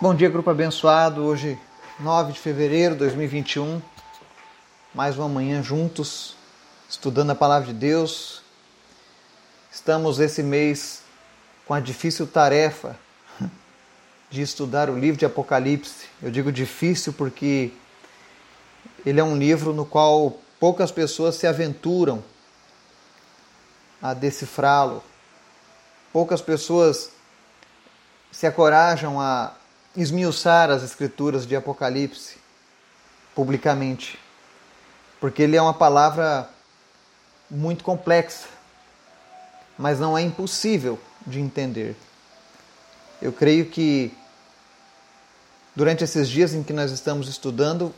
Bom 0.00 0.12
dia, 0.12 0.28
grupo 0.28 0.50
abençoado. 0.50 1.22
Hoje, 1.22 1.56
9 2.00 2.32
de 2.32 2.40
fevereiro 2.40 2.94
de 2.94 2.98
2021, 2.98 3.80
mais 4.92 5.16
uma 5.16 5.28
manhã 5.28 5.62
juntos, 5.62 6.34
estudando 6.90 7.30
a 7.30 7.34
palavra 7.34 7.68
de 7.68 7.74
Deus. 7.74 8.42
Estamos 9.70 10.18
esse 10.18 10.42
mês 10.42 11.04
com 11.64 11.74
a 11.74 11.78
difícil 11.78 12.26
tarefa 12.26 12.98
de 14.28 14.42
estudar 14.42 14.90
o 14.90 14.98
livro 14.98 15.16
de 15.16 15.24
Apocalipse. 15.24 16.08
Eu 16.20 16.30
digo 16.32 16.50
difícil 16.50 17.12
porque 17.12 17.72
ele 19.06 19.20
é 19.20 19.24
um 19.24 19.36
livro 19.36 19.72
no 19.72 19.86
qual 19.86 20.38
poucas 20.58 20.90
pessoas 20.90 21.36
se 21.36 21.46
aventuram 21.46 22.22
a 24.02 24.12
decifrá-lo. 24.12 25.04
Poucas 26.12 26.42
pessoas 26.42 27.12
se 28.32 28.44
acorajam 28.44 29.20
a 29.20 29.54
esmiuçar 29.96 30.70
as 30.70 30.82
escrituras 30.82 31.46
de 31.46 31.54
Apocalipse 31.54 32.36
publicamente, 33.34 34.18
porque 35.20 35.42
ele 35.42 35.56
é 35.56 35.62
uma 35.62 35.74
palavra 35.74 36.48
muito 37.50 37.84
complexa, 37.84 38.48
mas 39.78 39.98
não 39.98 40.16
é 40.16 40.22
impossível 40.22 40.98
de 41.26 41.40
entender. 41.40 41.96
Eu 43.20 43.32
creio 43.32 43.66
que 43.66 44.12
durante 45.74 46.04
esses 46.04 46.28
dias 46.28 46.54
em 46.54 46.62
que 46.62 46.72
nós 46.72 46.90
estamos 46.90 47.28
estudando, 47.28 47.94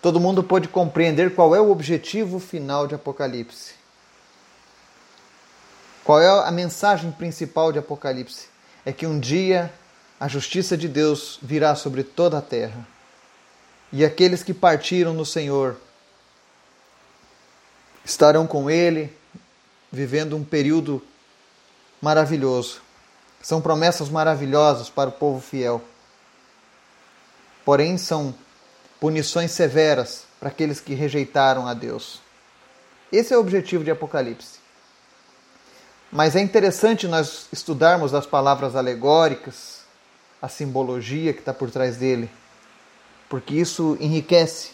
todo 0.00 0.20
mundo 0.20 0.42
pode 0.42 0.68
compreender 0.68 1.34
qual 1.34 1.54
é 1.54 1.60
o 1.60 1.70
objetivo 1.70 2.38
final 2.38 2.86
de 2.86 2.94
Apocalipse. 2.94 3.74
Qual 6.04 6.20
é 6.20 6.28
a 6.28 6.50
mensagem 6.50 7.10
principal 7.10 7.72
de 7.72 7.78
Apocalipse? 7.78 8.48
É 8.84 8.92
que 8.92 9.06
um 9.06 9.18
dia 9.18 9.72
a 10.24 10.28
justiça 10.28 10.74
de 10.74 10.88
Deus 10.88 11.38
virá 11.42 11.74
sobre 11.74 12.02
toda 12.02 12.38
a 12.38 12.40
terra. 12.40 12.88
E 13.92 14.02
aqueles 14.02 14.42
que 14.42 14.54
partiram 14.54 15.12
no 15.12 15.26
Senhor 15.26 15.76
estarão 18.02 18.46
com 18.46 18.70
Ele, 18.70 19.14
vivendo 19.92 20.34
um 20.34 20.42
período 20.42 21.02
maravilhoso. 22.00 22.80
São 23.42 23.60
promessas 23.60 24.08
maravilhosas 24.08 24.88
para 24.88 25.10
o 25.10 25.12
povo 25.12 25.42
fiel. 25.42 25.84
Porém, 27.62 27.98
são 27.98 28.34
punições 28.98 29.50
severas 29.50 30.24
para 30.40 30.48
aqueles 30.48 30.80
que 30.80 30.94
rejeitaram 30.94 31.68
a 31.68 31.74
Deus. 31.74 32.18
Esse 33.12 33.34
é 33.34 33.36
o 33.36 33.40
objetivo 33.40 33.84
de 33.84 33.90
Apocalipse. 33.90 34.58
Mas 36.10 36.34
é 36.34 36.40
interessante 36.40 37.06
nós 37.06 37.46
estudarmos 37.52 38.14
as 38.14 38.24
palavras 38.24 38.74
alegóricas, 38.74 39.73
a 40.44 40.48
simbologia 40.48 41.32
que 41.32 41.38
está 41.38 41.54
por 41.54 41.70
trás 41.70 41.96
dele, 41.96 42.30
porque 43.30 43.54
isso 43.54 43.96
enriquece 43.98 44.72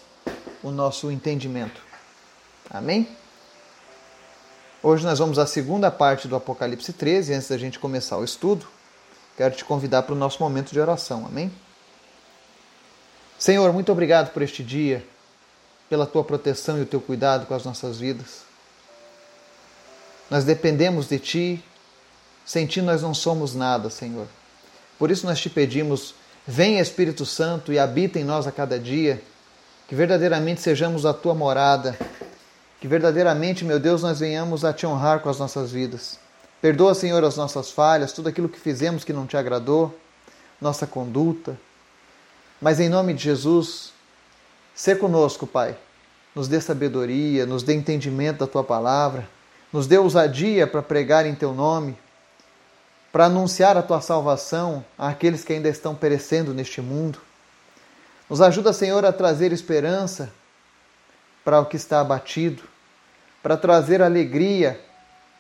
o 0.65 0.73
nosso 0.73 1.12
entendimento. 1.12 1.81
Amém? 2.69 3.07
Hoje 4.83 5.05
nós 5.05 5.21
vamos 5.21 5.39
à 5.39 5.47
segunda 5.47 5.89
parte 5.89 6.27
do 6.27 6.35
Apocalipse 6.35 6.93
13. 6.93 7.35
Antes 7.35 7.49
da 7.49 7.57
gente 7.57 7.79
começar 7.79 8.17
o 8.17 8.25
estudo, 8.25 8.67
quero 9.37 9.55
te 9.55 9.65
convidar 9.65 10.03
para 10.03 10.12
o 10.12 10.19
nosso 10.19 10.43
momento 10.43 10.73
de 10.73 10.81
oração. 10.81 11.25
Amém? 11.25 11.53
Senhor, 13.39 13.73
muito 13.73 13.93
obrigado 13.93 14.33
por 14.33 14.43
este 14.43 14.65
dia, 14.65 15.07
pela 15.89 16.05
tua 16.05 16.25
proteção 16.25 16.79
e 16.79 16.83
o 16.83 16.87
teu 16.87 17.01
cuidado 17.01 17.47
com 17.47 17.55
as 17.55 17.65
nossas 17.65 18.01
vidas. 18.01 18.43
Nós 20.29 20.43
dependemos 20.43 21.07
de 21.07 21.21
ti, 21.21 21.65
sem 22.45 22.67
ti 22.67 22.83
nós 22.83 23.03
não 23.03 23.15
somos 23.15 23.55
nada, 23.55 23.89
Senhor. 23.89 24.27
Por 25.01 25.11
isso 25.11 25.27
nós 25.27 25.41
te 25.41 25.48
pedimos, 25.48 26.15
venha 26.47 26.83
Espírito 26.83 27.25
Santo 27.25 27.73
e 27.73 27.79
habita 27.79 28.19
em 28.19 28.23
nós 28.23 28.47
a 28.47 28.53
cada 28.53 28.79
dia, 28.79 29.23
que 29.89 29.95
verdadeiramente 29.95 30.61
sejamos 30.61 31.06
a 31.06 31.15
tua 31.15 31.34
morada, 31.34 31.98
que 32.79 32.87
verdadeiramente, 32.87 33.65
meu 33.65 33.81
Deus, 33.81 34.03
nós 34.03 34.21
venhamos 34.21 34.62
a 34.62 34.75
te 34.75 34.87
honrar 34.87 35.21
com 35.21 35.31
as 35.31 35.38
nossas 35.38 35.72
vidas. 35.72 36.19
Perdoa, 36.61 36.94
Senhor, 36.94 37.25
as 37.25 37.34
nossas 37.34 37.71
falhas, 37.71 38.12
tudo 38.12 38.28
aquilo 38.28 38.47
que 38.47 38.61
fizemos 38.61 39.03
que 39.03 39.15
não 39.15 39.27
te 39.27 39.38
agradou, 39.38 39.99
nossa 40.61 40.87
conduta. 40.87 41.59
Mas 42.61 42.78
em 42.78 42.91
nome 42.91 43.15
de 43.15 43.22
Jesus, 43.22 43.94
ser 44.75 44.99
conosco, 44.99 45.47
Pai. 45.47 45.78
Nos 46.34 46.47
dê 46.47 46.61
sabedoria, 46.61 47.47
nos 47.47 47.62
dê 47.62 47.72
entendimento 47.72 48.41
da 48.41 48.47
tua 48.47 48.62
palavra, 48.62 49.27
nos 49.72 49.87
dê 49.87 49.97
ousadia 49.97 50.67
para 50.67 50.82
pregar 50.82 51.25
em 51.25 51.34
teu 51.34 51.55
nome, 51.55 51.97
para 53.12 53.26
anunciar 53.26 53.76
a 53.76 53.82
tua 53.82 54.00
salvação 54.00 54.84
àqueles 54.97 55.44
que 55.44 55.53
ainda 55.53 55.69
estão 55.69 55.94
perecendo 55.94 56.54
neste 56.54 56.81
mundo. 56.81 57.21
Nos 58.28 58.41
ajuda, 58.41 58.72
Senhor, 58.72 59.04
a 59.04 59.12
trazer 59.12 59.53
esperança 59.53 60.32
para 61.44 61.60
o 61.60 61.66
que 61.66 61.76
está 61.76 62.00
abatido, 62.00 62.62
para 63.43 63.56
trazer 63.56 64.03
alegria 64.03 64.81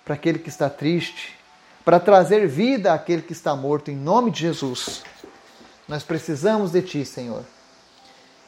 para 0.04 0.14
aquele 0.14 0.40
que 0.40 0.48
está 0.48 0.68
triste, 0.68 1.38
para 1.84 2.00
trazer 2.00 2.48
vida 2.48 2.92
àquele 2.92 3.22
que 3.22 3.32
está 3.32 3.54
morto, 3.54 3.92
em 3.92 3.96
nome 3.96 4.32
de 4.32 4.40
Jesus. 4.40 5.02
Nós 5.86 6.02
precisamos 6.02 6.72
de 6.72 6.82
Ti, 6.82 7.04
Senhor. 7.04 7.44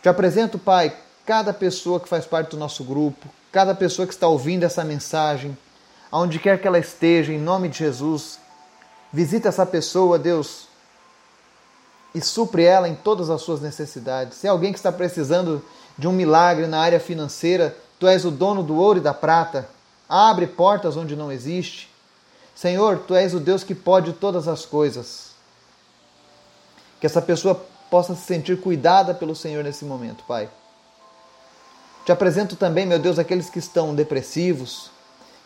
Te 0.02 0.08
apresento, 0.08 0.58
Pai, 0.58 0.92
cada 1.24 1.52
pessoa 1.52 2.00
que 2.00 2.08
faz 2.08 2.26
parte 2.26 2.50
do 2.50 2.56
nosso 2.56 2.82
grupo, 2.82 3.28
cada 3.52 3.76
pessoa 3.76 4.08
que 4.08 4.12
está 4.12 4.26
ouvindo 4.26 4.64
essa 4.64 4.82
mensagem, 4.82 5.56
aonde 6.10 6.40
quer 6.40 6.60
que 6.60 6.66
ela 6.66 6.80
esteja, 6.80 7.32
em 7.32 7.38
nome 7.38 7.68
de 7.68 7.78
Jesus, 7.78 8.40
Visita 9.12 9.48
essa 9.48 9.66
pessoa, 9.66 10.18
Deus, 10.18 10.66
e 12.14 12.20
supre 12.20 12.64
ela 12.64 12.88
em 12.88 12.94
todas 12.94 13.30
as 13.30 13.42
suas 13.42 13.60
necessidades. 13.60 14.38
Se 14.38 14.46
é 14.46 14.50
alguém 14.50 14.72
que 14.72 14.78
está 14.78 14.90
precisando 14.90 15.62
de 15.98 16.08
um 16.08 16.12
milagre 16.12 16.66
na 16.66 16.80
área 16.80 16.98
financeira, 16.98 17.76
tu 17.98 18.06
és 18.06 18.24
o 18.24 18.30
dono 18.30 18.62
do 18.62 18.76
ouro 18.76 18.98
e 18.98 19.02
da 19.02 19.12
prata. 19.12 19.68
Abre 20.08 20.46
portas 20.46 20.96
onde 20.96 21.14
não 21.14 21.30
existe. 21.30 21.90
Senhor, 22.54 22.98
tu 23.06 23.14
és 23.14 23.34
o 23.34 23.40
Deus 23.40 23.64
que 23.64 23.74
pode 23.74 24.12
todas 24.14 24.48
as 24.48 24.64
coisas. 24.64 25.32
Que 27.00 27.06
essa 27.06 27.20
pessoa 27.20 27.54
possa 27.90 28.14
se 28.14 28.22
sentir 28.22 28.60
cuidada 28.60 29.14
pelo 29.14 29.36
Senhor 29.36 29.62
nesse 29.62 29.84
momento, 29.84 30.24
Pai. 30.24 30.48
Te 32.04 32.12
apresento 32.12 32.56
também, 32.56 32.86
meu 32.86 32.98
Deus, 32.98 33.18
aqueles 33.18 33.48
que 33.48 33.58
estão 33.58 33.94
depressivos, 33.94 34.90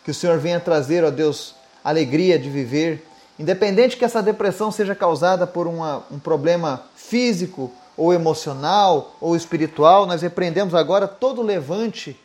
que 0.03 0.11
o 0.11 0.13
Senhor 0.13 0.39
venha 0.39 0.59
trazer, 0.59 1.03
ó 1.03 1.11
Deus, 1.11 1.53
alegria 1.83 2.39
de 2.39 2.49
viver, 2.49 3.05
Independente 3.39 3.97
que 3.97 4.05
essa 4.05 4.21
depressão 4.21 4.71
seja 4.71 4.95
causada 4.95 5.45
por 5.45 5.67
uma, 5.67 6.03
um 6.09 6.17
problema 6.17 6.83
físico 6.95 7.71
ou 7.95 8.13
emocional 8.13 9.15
ou 9.21 9.35
espiritual, 9.35 10.05
nós 10.05 10.21
repreendemos 10.21 10.73
agora 10.73 11.07
todo 11.07 11.41
levante 11.41 12.19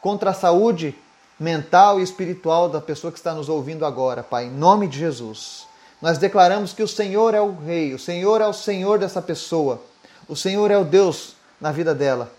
contra 0.00 0.30
a 0.30 0.34
saúde 0.34 0.96
mental 1.38 2.00
e 2.00 2.02
espiritual 2.02 2.68
da 2.68 2.80
pessoa 2.80 3.12
que 3.12 3.18
está 3.18 3.34
nos 3.34 3.48
ouvindo 3.48 3.84
agora, 3.84 4.22
Pai, 4.22 4.46
em 4.46 4.50
nome 4.50 4.88
de 4.88 4.98
Jesus. 4.98 5.66
Nós 6.00 6.18
declaramos 6.18 6.72
que 6.72 6.82
o 6.82 6.88
Senhor 6.88 7.34
é 7.34 7.40
o 7.40 7.54
Rei, 7.54 7.94
o 7.94 7.98
Senhor 7.98 8.40
é 8.40 8.46
o 8.46 8.52
Senhor 8.52 8.98
dessa 8.98 9.22
pessoa, 9.22 9.80
o 10.28 10.34
Senhor 10.34 10.70
é 10.70 10.76
o 10.76 10.84
Deus 10.84 11.36
na 11.60 11.70
vida 11.70 11.94
dela. 11.94 12.32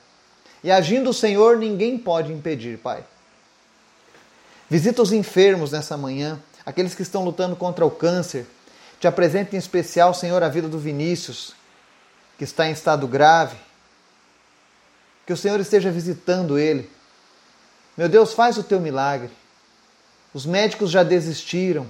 E 0.62 0.72
agindo 0.72 1.10
o 1.10 1.14
Senhor, 1.14 1.58
ninguém 1.58 1.98
pode 1.98 2.32
impedir, 2.32 2.78
Pai. 2.78 3.04
Visita 4.70 5.02
os 5.02 5.14
enfermos 5.14 5.72
nessa 5.72 5.98
manhã 5.98 6.40
aqueles 6.66 6.96
que 6.96 7.02
estão 7.02 7.24
lutando 7.24 7.56
contra 7.56 7.86
o 7.86 7.92
câncer. 7.92 8.46
Te 9.00 9.08
apresento 9.08 9.56
em 9.56 9.60
especial, 9.60 10.14
Senhor, 10.14 10.42
a 10.44 10.50
vida 10.50 10.68
do 10.68 10.80
Vinícius, 10.80 11.54
que 12.38 12.44
está 12.44 12.68
em 12.68 12.72
estado 12.72 13.08
grave. 13.08 13.58
Que 15.26 15.34
o 15.34 15.38
Senhor 15.38 15.60
esteja 15.60 15.92
visitando 15.92 16.58
ele. 16.58 16.90
Meu 17.98 18.10
Deus, 18.10 18.34
faz 18.34 18.58
o 18.58 18.64
teu 18.64 18.80
milagre. 18.80 19.30
Os 20.34 20.46
médicos 20.46 20.90
já 20.90 21.04
desistiram, 21.04 21.86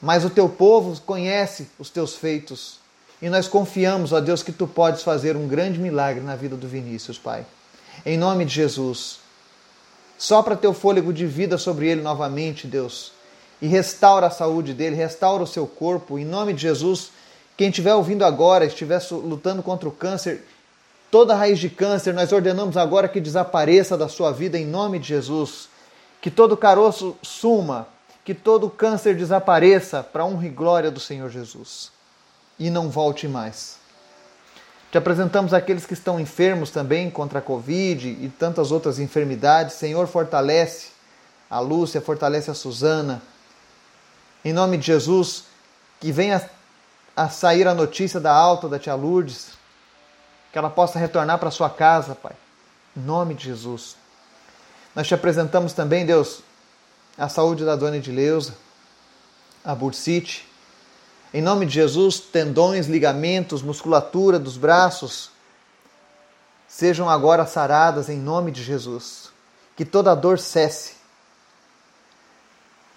mas 0.00 0.24
o 0.24 0.30
teu 0.30 0.48
povo 0.48 1.00
conhece 1.02 1.68
os 1.78 1.88
teus 1.88 2.16
feitos. 2.16 2.80
E 3.22 3.30
nós 3.30 3.46
confiamos, 3.46 4.12
ó 4.12 4.20
Deus, 4.20 4.42
que 4.42 4.52
tu 4.52 4.66
podes 4.66 5.02
fazer 5.02 5.36
um 5.36 5.46
grande 5.46 5.78
milagre 5.78 6.22
na 6.22 6.34
vida 6.34 6.56
do 6.56 6.66
Vinícius, 6.66 7.18
Pai. 7.18 7.46
Em 8.04 8.18
nome 8.18 8.44
de 8.44 8.54
Jesus. 8.54 9.20
Sopra 10.18 10.56
teu 10.56 10.74
fôlego 10.74 11.12
de 11.12 11.26
vida 11.26 11.56
sobre 11.56 11.88
ele 11.88 12.02
novamente, 12.02 12.66
Deus 12.66 13.15
e 13.60 13.66
restaura 13.66 14.26
a 14.26 14.30
saúde 14.30 14.74
dele, 14.74 14.96
restaura 14.96 15.42
o 15.42 15.46
seu 15.46 15.66
corpo. 15.66 16.18
Em 16.18 16.24
nome 16.24 16.52
de 16.52 16.62
Jesus, 16.62 17.10
quem 17.56 17.68
estiver 17.68 17.94
ouvindo 17.94 18.24
agora, 18.24 18.66
estiver 18.66 19.00
lutando 19.10 19.62
contra 19.62 19.88
o 19.88 19.92
câncer, 19.92 20.44
toda 21.10 21.34
raiz 21.34 21.58
de 21.58 21.70
câncer, 21.70 22.12
nós 22.12 22.32
ordenamos 22.32 22.76
agora 22.76 23.08
que 23.08 23.20
desapareça 23.20 23.96
da 23.96 24.08
sua 24.08 24.30
vida 24.30 24.58
em 24.58 24.66
nome 24.66 24.98
de 24.98 25.08
Jesus. 25.08 25.68
Que 26.20 26.30
todo 26.30 26.56
caroço 26.56 27.16
suma, 27.22 27.88
que 28.24 28.34
todo 28.34 28.68
câncer 28.68 29.16
desapareça 29.16 30.02
para 30.02 30.24
honra 30.24 30.46
e 30.46 30.50
glória 30.50 30.90
do 30.90 31.00
Senhor 31.00 31.30
Jesus. 31.30 31.90
E 32.58 32.68
não 32.68 32.90
volte 32.90 33.28
mais. 33.28 33.78
Te 34.90 34.98
apresentamos 34.98 35.52
aqueles 35.52 35.84
que 35.84 35.94
estão 35.94 36.18
enfermos 36.18 36.70
também 36.70 37.10
contra 37.10 37.38
a 37.38 37.42
Covid 37.42 38.08
e 38.08 38.28
tantas 38.28 38.72
outras 38.72 38.98
enfermidades. 38.98 39.76
Senhor, 39.76 40.06
fortalece 40.06 40.88
a 41.50 41.60
Lúcia, 41.60 42.00
fortalece 42.00 42.50
a 42.50 42.54
Suzana, 42.54 43.22
em 44.48 44.52
nome 44.52 44.78
de 44.78 44.86
Jesus, 44.86 45.42
que 45.98 46.12
venha 46.12 46.48
a 47.16 47.28
sair 47.28 47.66
a 47.66 47.74
notícia 47.74 48.20
da 48.20 48.32
alta 48.32 48.68
da 48.68 48.78
tia 48.78 48.94
Lourdes, 48.94 49.48
que 50.52 50.58
ela 50.58 50.70
possa 50.70 51.00
retornar 51.00 51.40
para 51.40 51.50
sua 51.50 51.68
casa, 51.68 52.14
Pai. 52.14 52.32
Em 52.96 53.00
nome 53.00 53.34
de 53.34 53.42
Jesus. 53.42 53.96
Nós 54.94 55.08
te 55.08 55.14
apresentamos 55.14 55.72
também, 55.72 56.06
Deus, 56.06 56.42
a 57.18 57.28
saúde 57.28 57.64
da 57.64 57.74
dona 57.74 57.96
Edileuza, 57.96 58.54
a 59.64 59.74
bursite. 59.74 60.48
Em 61.34 61.42
nome 61.42 61.66
de 61.66 61.72
Jesus, 61.72 62.20
tendões, 62.20 62.86
ligamentos, 62.86 63.62
musculatura 63.62 64.38
dos 64.38 64.56
braços 64.56 65.30
sejam 66.68 67.10
agora 67.10 67.44
saradas 67.46 68.08
em 68.08 68.18
nome 68.18 68.52
de 68.52 68.62
Jesus. 68.62 69.30
Que 69.74 69.84
toda 69.84 70.14
dor 70.14 70.38
cesse. 70.38 70.95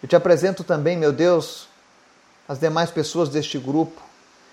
Eu 0.01 0.07
te 0.07 0.15
apresento 0.15 0.63
também, 0.63 0.97
meu 0.97 1.11
Deus, 1.11 1.67
as 2.47 2.59
demais 2.59 2.89
pessoas 2.89 3.29
deste 3.29 3.57
grupo. 3.57 4.01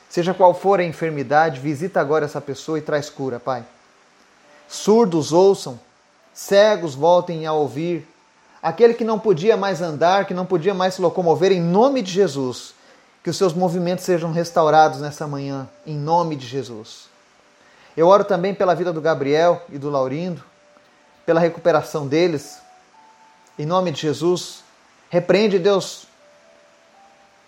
Seja 0.09 0.35
qual 0.35 0.55
for 0.55 0.81
a 0.81 0.85
enfermidade, 0.85 1.61
visita 1.61 2.01
agora 2.01 2.25
essa 2.25 2.41
pessoa 2.41 2.79
e 2.79 2.83
traz 2.83 3.09
cura, 3.09 3.41
Pai. 3.41 3.65
Surdos 4.69 5.33
ouçam, 5.33 5.79
cegos 6.35 6.95
voltem 6.95 7.47
a 7.47 7.53
ouvir. 7.53 8.07
Aquele 8.63 8.95
que 8.95 9.05
não 9.05 9.19
podia 9.19 9.57
mais 9.57 9.81
andar, 9.81 10.27
que 10.27 10.35
não 10.35 10.45
podia 10.45 10.75
mais 10.75 10.95
se 10.95 11.01
locomover, 11.01 11.53
em 11.53 11.61
nome 11.61 12.03
de 12.03 12.11
Jesus, 12.11 12.75
que 13.23 13.31
os 13.31 13.37
seus 13.37 13.53
movimentos 13.53 14.05
sejam 14.05 14.33
restaurados 14.33 15.01
nessa 15.01 15.27
manhã, 15.27 15.69
em 15.87 15.97
nome 15.97 16.37
de 16.37 16.47
Jesus. 16.47 17.09
Eu 17.97 18.09
oro 18.09 18.25
também 18.25 18.55
pela 18.55 18.75
vida 18.75 18.93
do 18.93 19.01
Gabriel 19.01 19.65
e 19.71 19.79
do 19.79 19.89
Laurindo, 19.89 20.43
pela 21.25 21.41
recuperação 21.41 22.07
deles, 22.07 22.59
em 23.59 23.65
nome 23.65 23.91
de 23.91 24.01
Jesus. 24.01 24.66
Repreende, 25.17 25.59
Deus, 25.59 26.07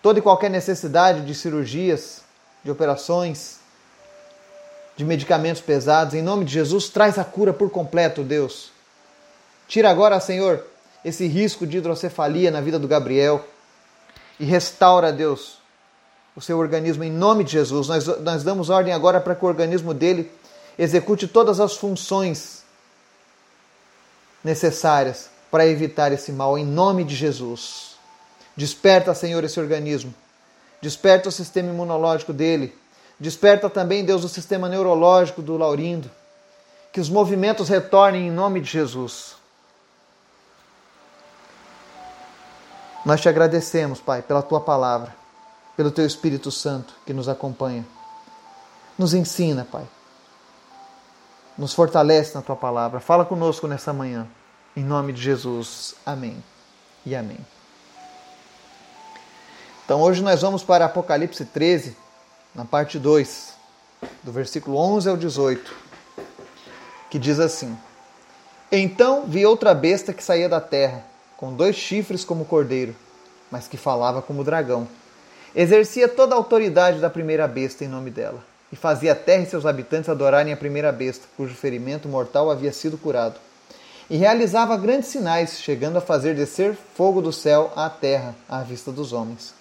toda 0.00 0.19
e 0.19 0.23
qualquer 0.23 0.49
necessidade 0.49 1.20
de 1.26 1.35
cirurgias, 1.35 2.23
de 2.65 2.70
operações, 2.70 3.59
de 4.97 5.05
medicamentos 5.05 5.61
pesados. 5.61 6.15
Em 6.15 6.23
nome 6.23 6.47
de 6.47 6.55
Jesus, 6.55 6.88
traz 6.88 7.19
a 7.19 7.25
cura 7.25 7.53
por 7.53 7.69
completo, 7.69 8.23
Deus. 8.23 8.70
Tira 9.67 9.91
agora, 9.91 10.19
Senhor, 10.19 10.65
esse 11.05 11.26
risco 11.26 11.67
de 11.67 11.76
hidrocefalia 11.76 12.50
na 12.50 12.62
vida 12.62 12.79
do 12.79 12.88
Gabriel 12.88 13.44
e 14.41 14.47
restaura, 14.47 15.12
Deus, 15.12 15.59
o 16.35 16.41
seu 16.41 16.56
organismo 16.56 17.05
em 17.05 17.12
nome 17.12 17.44
de 17.44 17.53
Jesus. 17.53 17.87
Nós, 17.87 18.06
nós 18.06 18.43
damos 18.43 18.70
ordem 18.70 18.94
agora 18.94 19.20
para 19.20 19.35
que 19.35 19.44
o 19.44 19.49
organismo 19.49 19.93
dele 19.93 20.32
execute 20.79 21.29
todas 21.29 21.61
as 21.61 21.76
funções 21.76 22.62
necessárias 24.43 25.37
para 25.50 25.66
evitar 25.66 26.12
esse 26.12 26.32
mal 26.32 26.58
em 26.58 26.64
nome 26.64 27.04
de 27.04 27.14
Jesus. 27.14 27.96
Desperta, 28.56 29.14
Senhor, 29.14 29.42
esse 29.44 29.58
organismo. 29.58 30.14
Desperta 30.80 31.28
o 31.28 31.32
sistema 31.32 31.70
imunológico 31.70 32.32
dele. 32.32 32.76
Desperta 33.18 33.68
também, 33.68 34.04
Deus, 34.04 34.24
o 34.24 34.28
sistema 34.28 34.68
neurológico 34.68 35.42
do 35.42 35.56
Laurindo. 35.56 36.10
Que 36.92 37.00
os 37.00 37.08
movimentos 37.08 37.68
retornem 37.68 38.28
em 38.28 38.30
nome 38.30 38.60
de 38.60 38.70
Jesus. 38.70 39.36
Nós 43.04 43.20
te 43.20 43.28
agradecemos, 43.28 44.00
Pai, 44.00 44.22
pela 44.22 44.42
tua 44.42 44.60
palavra, 44.60 45.14
pelo 45.76 45.90
teu 45.90 46.04
Espírito 46.04 46.50
Santo 46.50 46.94
que 47.06 47.12
nos 47.12 47.28
acompanha. 47.28 47.86
Nos 48.98 49.14
ensina, 49.14 49.66
Pai. 49.70 49.86
Nos 51.56 51.72
fortalece 51.72 52.34
na 52.34 52.42
tua 52.42 52.56
palavra. 52.56 53.00
Fala 53.00 53.24
conosco 53.24 53.66
nessa 53.66 53.92
manhã. 53.92 54.26
Em 54.76 54.85
nome 54.85 55.12
de 55.12 55.23
Jesus. 55.23 55.94
Amém. 56.05 56.43
E 57.05 57.15
amém. 57.15 57.38
Então 59.85 60.03
hoje 60.03 60.23
nós 60.23 60.43
vamos 60.43 60.62
para 60.62 60.85
Apocalipse 60.85 61.44
13, 61.47 61.97
na 62.55 62.65
parte 62.65 62.99
2, 62.99 63.55
do 64.23 64.31
versículo 64.31 64.76
11 64.76 65.09
ao 65.09 65.17
18, 65.17 65.75
que 67.11 67.19
diz 67.19 67.41
assim: 67.41 67.76
Então 68.70 69.25
vi 69.26 69.47
outra 69.47 69.73
besta 69.75 70.12
que 70.12 70.23
saía 70.23 70.49
da 70.49 70.61
terra 70.61 71.05
com 71.38 71.55
dois 71.55 71.76
chifres 71.76 72.25
como 72.25 72.44
cordeiro, 72.44 72.94
mas 73.50 73.67
que 73.67 73.76
falava 73.76 74.20
como 74.20 74.44
dragão. 74.44 74.87
Exercia 75.55 76.06
toda 76.06 76.35
a 76.35 76.38
autoridade 76.38 77.00
da 77.00 77.09
primeira 77.09 77.49
besta 77.49 77.85
em 77.85 77.88
nome 77.88 78.11
dela, 78.11 78.44
e 78.70 78.76
fazia 78.76 79.12
a 79.12 79.17
terra 79.17 79.44
e 79.44 79.47
seus 79.47 79.65
habitantes 79.65 80.11
adorarem 80.11 80.53
a 80.53 80.56
primeira 80.56 80.93
besta, 80.93 81.26
cujo 81.37 81.55
ferimento 81.55 82.09
mortal 82.09 82.50
havia 82.50 82.73
sido 82.73 82.99
curado. 82.99 83.41
E 84.10 84.16
realizava 84.16 84.75
grandes 84.78 85.10
sinais, 85.10 85.60
chegando 85.60 85.99
a 85.99 86.00
fazer 86.00 86.34
descer 86.34 86.75
fogo 86.94 87.20
do 87.20 87.31
céu 87.31 87.70
à 87.76 87.90
terra, 87.90 88.34
à 88.49 88.62
vista 88.62 88.90
dos 88.90 89.12
homens. 89.12 89.52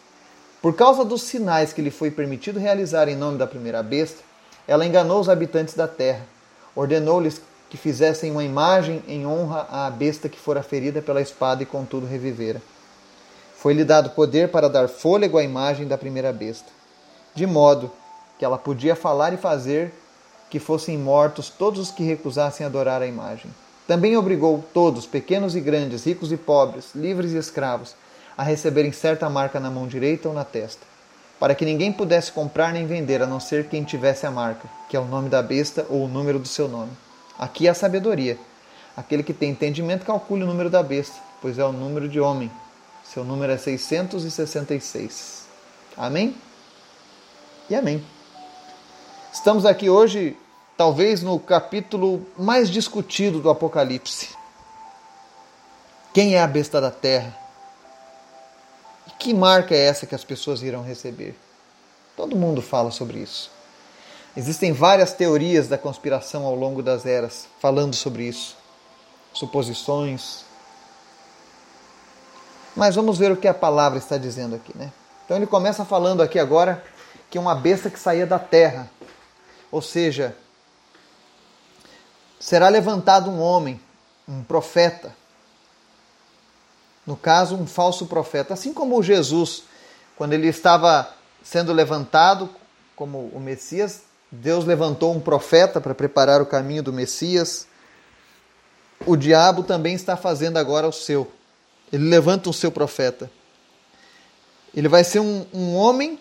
Por 0.62 0.74
causa 0.74 1.04
dos 1.04 1.24
sinais 1.24 1.74
que 1.74 1.82
lhe 1.82 1.92
foi 1.92 2.10
permitido 2.10 2.58
realizar 2.58 3.10
em 3.10 3.16
nome 3.16 3.38
da 3.38 3.46
primeira 3.46 3.84
besta, 3.84 4.24
ela 4.66 4.86
enganou 4.86 5.20
os 5.20 5.28
habitantes 5.28 5.74
da 5.74 5.86
terra, 5.86 6.26
ordenou-lhes 6.74 7.42
que 7.70 7.76
fizessem 7.76 8.32
uma 8.32 8.44
imagem 8.44 9.04
em 9.06 9.28
honra 9.28 9.68
à 9.70 9.90
besta 9.90 10.30
que 10.30 10.40
fora 10.40 10.64
ferida 10.64 11.02
pela 11.02 11.22
espada 11.22 11.62
e 11.62 11.66
contudo 11.66 12.08
revivera. 12.08 12.62
Foi-lhe 13.58 13.84
dado 13.84 14.12
poder 14.12 14.50
para 14.50 14.70
dar 14.70 14.88
fôlego 14.88 15.38
à 15.38 15.44
imagem 15.44 15.86
da 15.86 15.98
primeira 15.98 16.32
besta, 16.32 16.70
de 17.36 17.46
modo 17.46 17.92
que 18.40 18.46
ela 18.46 18.58
podia 18.58 18.96
falar 18.96 19.34
e 19.34 19.38
fazer 19.38 19.94
que 20.50 20.58
fossem 20.58 20.98
mortos 20.98 21.50
todos 21.50 21.82
os 21.82 21.92
que 21.92 22.04
recusassem 22.04 22.66
adorar 22.66 23.02
a 23.02 23.08
imagem. 23.08 23.52
Também 23.88 24.18
obrigou 24.18 24.64
todos, 24.74 25.06
pequenos 25.06 25.56
e 25.56 25.62
grandes, 25.62 26.06
ricos 26.06 26.32
e 26.34 26.38
pobres, 26.38 26.94
livres 26.94 27.32
e 27.32 27.38
escravos, 27.38 27.96
a 28.38 28.44
receberem 28.44 28.92
certa 28.92 29.30
marca 29.30 29.62
na 29.62 29.72
mão 29.72 29.88
direita 29.88 30.28
ou 30.28 30.36
na 30.36 30.44
testa, 30.44 30.86
para 31.40 31.56
que 31.56 31.64
ninguém 31.64 31.94
pudesse 31.94 32.32
comprar 32.32 32.74
nem 32.74 32.86
vender 32.86 33.22
a 33.22 33.26
não 33.26 33.40
ser 33.40 33.70
quem 33.70 33.86
tivesse 33.86 34.26
a 34.26 34.32
marca, 34.32 34.70
que 34.90 34.98
é 34.98 35.00
o 35.00 35.06
nome 35.06 35.30
da 35.30 35.42
besta 35.42 35.86
ou 35.90 36.04
o 36.04 36.08
número 36.08 36.38
do 36.38 36.48
seu 36.48 36.68
nome. 36.68 36.92
Aqui 37.40 37.66
é 37.68 37.70
a 37.70 37.74
sabedoria. 37.74 38.38
Aquele 38.96 39.24
que 39.24 39.34
tem 39.34 39.52
entendimento 39.52 40.06
calcule 40.06 40.44
o 40.44 40.48
número 40.48 40.70
da 40.70 40.84
besta, 40.84 41.16
pois 41.42 41.58
é 41.58 41.64
o 41.64 41.72
número 41.72 42.10
de 42.10 42.20
homem. 42.20 42.52
Seu 43.06 43.24
número 43.24 43.54
é 43.54 43.58
666. 43.58 45.46
Amém? 45.96 46.36
E 47.70 47.76
amém. 47.76 48.04
Estamos 49.32 49.66
aqui 49.66 49.90
hoje, 49.90 50.36
talvez 50.78 51.24
no 51.24 51.40
capítulo 51.40 52.26
mais 52.38 52.70
discutido 52.70 53.42
do 53.42 53.50
Apocalipse. 53.50 54.30
Quem 56.14 56.36
é 56.36 56.42
a 56.42 56.48
besta 56.48 56.80
da 56.80 56.92
terra? 56.92 57.36
E 59.08 59.12
que 59.12 59.34
marca 59.34 59.74
é 59.74 59.86
essa 59.86 60.06
que 60.06 60.14
as 60.14 60.24
pessoas 60.24 60.62
irão 60.62 60.84
receber? 60.84 61.36
Todo 62.16 62.36
mundo 62.36 62.62
fala 62.62 62.92
sobre 62.92 63.20
isso. 63.20 63.52
Existem 64.36 64.72
várias 64.72 65.14
teorias 65.14 65.68
da 65.68 65.80
conspiração 65.80 66.46
ao 66.46 66.54
longo 66.54 66.84
das 66.84 67.08
eras 67.08 67.48
falando 67.60 67.96
sobre 67.96 68.24
isso, 68.24 68.56
suposições. 69.34 70.46
Mas 72.76 72.96
vamos 72.96 73.18
ver 73.18 73.32
o 73.32 73.38
que 73.38 73.48
a 73.48 73.54
palavra 73.54 73.98
está 73.98 74.16
dizendo 74.18 74.56
aqui, 74.56 74.78
né? 74.78 74.92
Então 75.26 75.38
ele 75.38 75.48
começa 75.48 75.84
falando 75.84 76.22
aqui 76.22 76.38
agora 76.38 76.84
que 77.32 77.38
é 77.38 77.42
uma 77.42 77.56
besta 77.56 77.90
que 77.90 78.00
saía 78.00 78.28
da 78.28 78.38
terra. 78.38 78.90
Ou 79.72 79.82
seja, 79.82 80.36
será 82.40 82.70
levantado 82.70 83.30
um 83.30 83.40
homem, 83.40 83.80
um 84.28 84.44
profeta. 84.44 85.16
No 87.06 87.16
caso, 87.16 87.56
um 87.56 87.66
falso 87.66 88.06
profeta, 88.06 88.54
assim 88.54 88.74
como 88.74 89.02
Jesus, 89.02 89.64
quando 90.18 90.34
ele 90.34 90.48
estava 90.48 91.14
sendo 91.42 91.72
levantado 91.72 92.50
como 92.96 93.30
o 93.34 93.40
Messias, 93.40 94.02
Deus 94.30 94.66
levantou 94.66 95.16
um 95.16 95.20
profeta 95.20 95.80
para 95.80 95.96
preparar 95.96 96.42
o 96.42 96.46
caminho 96.46 96.84
do 96.84 96.92
Messias. 96.92 97.66
O 99.06 99.16
diabo 99.16 99.64
também 99.64 99.96
está 99.96 100.18
fazendo 100.18 100.58
agora 100.58 100.88
o 100.88 100.92
seu. 100.92 101.32
Ele 101.94 102.10
levanta 102.10 102.50
o 102.50 102.54
seu 102.54 102.72
profeta. 102.72 103.32
Ele 104.76 104.90
vai 104.90 105.04
ser 105.04 105.20
um, 105.20 105.46
um 105.54 105.76
homem 105.76 106.20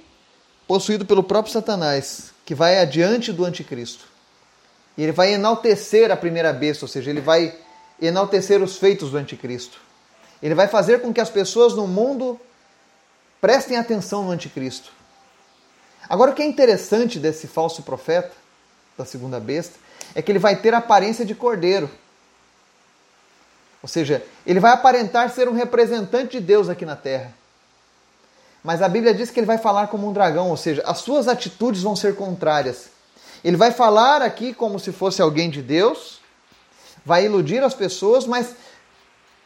possuído 0.68 1.04
pelo 1.04 1.22
próprio 1.22 1.52
Satanás, 1.52 2.32
que 2.44 2.54
vai 2.54 2.78
adiante 2.78 3.32
do 3.32 3.44
anticristo. 3.44 4.04
E 4.96 5.02
ele 5.02 5.12
vai 5.12 5.34
enaltecer 5.34 6.10
a 6.10 6.16
primeira 6.16 6.52
besta, 6.52 6.84
ou 6.84 6.88
seja, 6.88 7.10
ele 7.10 7.20
vai 7.20 7.54
enaltecer 8.00 8.62
os 8.62 8.78
feitos 8.78 9.10
do 9.10 9.16
anticristo. 9.16 9.80
Ele 10.42 10.54
vai 10.54 10.68
fazer 10.68 11.00
com 11.00 11.12
que 11.12 11.20
as 11.20 11.30
pessoas 11.30 11.74
no 11.74 11.86
mundo 11.86 12.40
prestem 13.40 13.76
atenção 13.76 14.24
no 14.24 14.30
anticristo. 14.30 14.90
Agora, 16.08 16.30
o 16.30 16.34
que 16.34 16.42
é 16.42 16.46
interessante 16.46 17.18
desse 17.18 17.46
falso 17.46 17.82
profeta, 17.82 18.32
da 18.96 19.04
segunda 19.04 19.40
besta, 19.40 19.74
é 20.14 20.22
que 20.22 20.30
ele 20.30 20.38
vai 20.38 20.56
ter 20.56 20.72
a 20.72 20.78
aparência 20.78 21.24
de 21.24 21.34
cordeiro. 21.34 21.90
Ou 23.82 23.88
seja, 23.88 24.24
ele 24.46 24.60
vai 24.60 24.72
aparentar 24.72 25.30
ser 25.30 25.48
um 25.48 25.52
representante 25.52 26.32
de 26.32 26.40
Deus 26.40 26.68
aqui 26.68 26.84
na 26.84 26.96
terra. 26.96 27.32
Mas 28.62 28.82
a 28.82 28.88
Bíblia 28.88 29.14
diz 29.14 29.30
que 29.30 29.38
ele 29.38 29.46
vai 29.46 29.58
falar 29.58 29.88
como 29.88 30.08
um 30.08 30.12
dragão, 30.12 30.50
ou 30.50 30.56
seja, 30.56 30.82
as 30.86 30.98
suas 30.98 31.28
atitudes 31.28 31.82
vão 31.82 31.94
ser 31.94 32.16
contrárias. 32.16 32.88
Ele 33.46 33.56
vai 33.56 33.70
falar 33.70 34.22
aqui 34.22 34.52
como 34.52 34.76
se 34.76 34.90
fosse 34.90 35.22
alguém 35.22 35.48
de 35.48 35.62
Deus, 35.62 36.18
vai 37.04 37.26
iludir 37.26 37.62
as 37.62 37.74
pessoas, 37.74 38.26
mas 38.26 38.56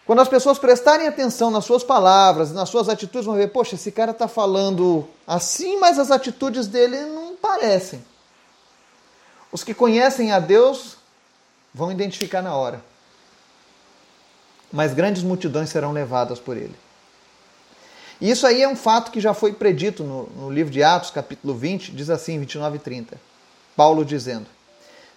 Quando 0.07 0.21
as 0.21 0.29
pessoas 0.29 0.59
prestarem 0.59 1.07
atenção 1.07 1.51
nas 1.51 1.67
suas 1.67 1.85
palavras, 1.85 2.51
nas 2.51 2.69
suas 2.71 2.89
atitudes, 2.89 3.27
vão 3.27 3.37
ver, 3.37 3.49
poxa, 3.53 3.75
esse 3.75 3.93
cara 3.93 4.11
está 4.11 4.27
falando 4.27 5.07
assim, 5.27 5.79
mas 5.79 5.99
as 5.99 6.11
atitudes 6.11 6.67
dele 6.67 6.99
não 7.03 7.37
parecem. 7.37 8.03
Os 9.53 9.63
que 9.63 9.75
conhecem 9.75 10.33
a 10.33 10.41
Deus 10.41 10.97
vão 11.73 11.93
identificar 11.93 12.43
na 12.43 12.57
hora. 12.57 12.83
Mas 14.73 14.95
grandes 14.95 15.23
multidões 15.23 15.69
serão 15.69 15.93
levadas 15.93 16.41
por 16.41 16.57
ele. 16.57 16.75
E 18.21 18.31
isso 18.31 18.47
aí 18.47 18.63
é 18.63 18.69
um 18.69 18.75
fato 18.75 19.13
que 19.13 19.21
já 19.21 19.35
foi 19.35 19.53
predito 19.53 20.03
no, 20.03 20.27
no 20.31 20.51
livro 20.51 20.73
de 20.73 20.83
Atos, 20.83 21.11
capítulo 21.11 21.55
20, 21.55 21.93
diz 21.93 22.11
assim, 22.11 22.41
29 22.41 22.77
e 22.77 22.81
30. 22.81 23.30
Paulo 23.81 24.05
dizendo: 24.05 24.45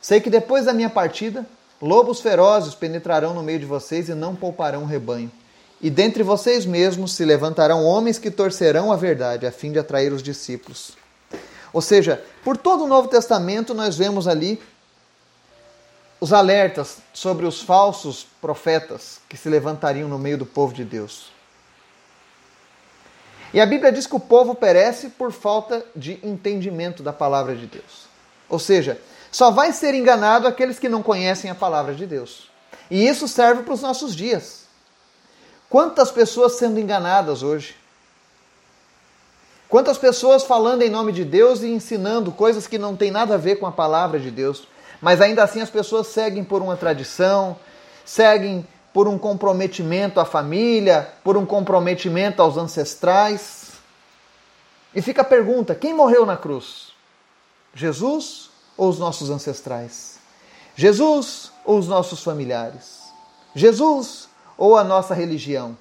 Sei 0.02 0.22
que 0.22 0.30
depois 0.30 0.64
da 0.64 0.72
minha 0.72 0.90
partida, 0.90 1.46
lobos 1.82 2.22
ferozes 2.22 2.74
penetrarão 2.74 3.34
no 3.34 3.44
meio 3.44 3.60
de 3.60 3.66
vocês 3.66 4.08
e 4.08 4.14
não 4.14 4.38
pouparão 4.38 4.84
o 4.84 4.86
rebanho. 4.86 5.30
E 5.82 5.90
dentre 5.90 6.24
vocês 6.24 6.66
mesmos 6.66 7.12
se 7.12 7.26
levantarão 7.26 7.84
homens 7.84 8.18
que 8.18 8.32
torcerão 8.32 8.90
a 8.90 8.96
verdade, 8.96 9.46
a 9.46 9.52
fim 9.52 9.74
de 9.74 9.80
atrair 9.80 10.14
os 10.14 10.24
discípulos. 10.24 10.94
Ou 11.74 11.82
seja, 11.82 12.24
por 12.42 12.56
todo 12.56 12.86
o 12.86 12.88
Novo 12.88 13.10
Testamento 13.10 13.74
nós 13.74 13.98
vemos 13.98 14.30
ali 14.30 14.64
os 16.22 16.32
alertas 16.32 17.00
sobre 17.14 17.46
os 17.46 17.62
falsos 17.62 18.26
profetas 18.40 19.20
que 19.28 19.36
se 19.36 19.50
levantariam 19.50 20.08
no 20.08 20.18
meio 20.18 20.38
do 20.38 20.46
povo 20.46 20.74
de 20.74 20.86
Deus. 20.86 21.34
E 23.54 23.60
a 23.60 23.66
Bíblia 23.66 23.92
diz 23.92 24.08
que 24.08 24.16
o 24.16 24.22
povo 24.22 24.56
perece 24.56 25.10
por 25.10 25.34
falta 25.34 25.86
de 25.94 26.18
entendimento 26.24 27.04
da 27.04 27.12
palavra 27.12 27.58
de 27.58 27.68
Deus. 27.68 28.13
Ou 28.54 28.60
seja, 28.60 29.02
só 29.32 29.50
vai 29.50 29.74
ser 29.74 29.96
enganado 29.96 30.48
aqueles 30.48 30.78
que 30.78 30.88
não 30.88 31.02
conhecem 31.02 31.50
a 31.50 31.56
palavra 31.56 31.96
de 31.96 32.06
Deus. 32.06 32.52
E 32.90 33.08
isso 33.08 33.28
serve 33.28 33.64
para 33.64 33.74
os 33.74 33.82
nossos 33.82 34.16
dias. 34.16 34.66
Quantas 35.68 36.12
pessoas 36.12 36.54
sendo 36.54 36.80
enganadas 36.80 37.42
hoje? 37.42 37.76
Quantas 39.68 39.98
pessoas 39.98 40.44
falando 40.44 40.84
em 40.84 40.90
nome 40.92 41.12
de 41.12 41.26
Deus 41.26 41.64
e 41.64 41.68
ensinando 41.68 42.32
coisas 42.32 42.68
que 42.68 42.78
não 42.78 42.96
têm 42.96 43.10
nada 43.10 43.34
a 43.34 43.40
ver 43.40 43.56
com 43.56 43.66
a 43.66 43.72
palavra 43.72 44.20
de 44.20 44.30
Deus, 44.30 44.68
mas 45.02 45.20
ainda 45.20 45.44
assim 45.44 45.62
as 45.62 45.72
pessoas 45.72 46.06
seguem 46.06 46.44
por 46.44 46.62
uma 46.62 46.78
tradição, 46.78 47.58
seguem 48.06 48.68
por 48.94 49.08
um 49.08 49.18
comprometimento 49.18 50.20
à 50.20 50.26
família, 50.26 51.12
por 51.24 51.38
um 51.38 51.46
comprometimento 51.46 52.40
aos 52.40 52.56
ancestrais. 52.56 53.72
E 54.94 55.02
fica 55.02 55.24
a 55.24 55.26
pergunta: 55.26 55.74
quem 55.74 55.92
morreu 55.92 56.24
na 56.24 56.38
cruz? 56.38 56.93
Jesus 57.74 58.50
ou 58.78 58.90
os 58.90 59.00
nossos 59.00 59.30
ancestrais? 59.30 60.20
Jesus 60.76 61.52
ou 61.66 61.78
os 61.78 61.88
nossos 61.88 62.24
familiares? 62.24 63.02
Jesus 63.56 64.30
ou 64.58 64.78
a 64.78 64.84
nossa 64.84 65.14
religião? 65.14 65.78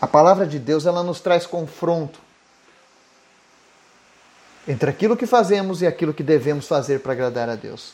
A 0.00 0.06
palavra 0.06 0.46
de 0.46 0.58
Deus 0.58 0.86
ela 0.86 1.02
nos 1.02 1.20
traz 1.20 1.46
confronto 1.46 2.20
entre 4.66 4.90
aquilo 4.90 5.16
que 5.16 5.26
fazemos 5.26 5.82
e 5.82 5.86
aquilo 5.86 6.14
que 6.14 6.22
devemos 6.22 6.68
fazer 6.68 7.00
para 7.00 7.12
agradar 7.12 7.48
a 7.48 7.56
Deus. 7.56 7.92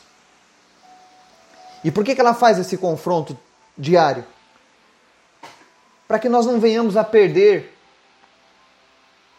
E 1.83 1.91
por 1.91 2.03
que, 2.03 2.13
que 2.13 2.21
ela 2.21 2.33
faz 2.33 2.59
esse 2.59 2.77
confronto 2.77 3.37
diário? 3.77 4.25
Para 6.07 6.19
que 6.19 6.27
nós 6.27 6.45
não 6.45 6.59
venhamos 6.59 6.97
a 6.97 7.03
perder 7.03 7.74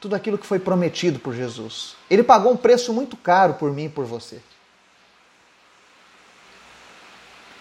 tudo 0.07 0.15
aquilo 0.15 0.39
que 0.39 0.47
foi 0.47 0.61
prometido 0.61 1.19
por 1.19 1.35
Jesus. 1.35 1.97
Ele 2.09 2.23
pagou 2.23 2.53
um 2.53 2.57
preço 2.57 2.93
muito 2.93 3.17
caro 3.17 3.55
por 3.55 3.73
mim 3.73 3.87
e 3.87 3.89
por 3.89 4.05
você. 4.05 4.41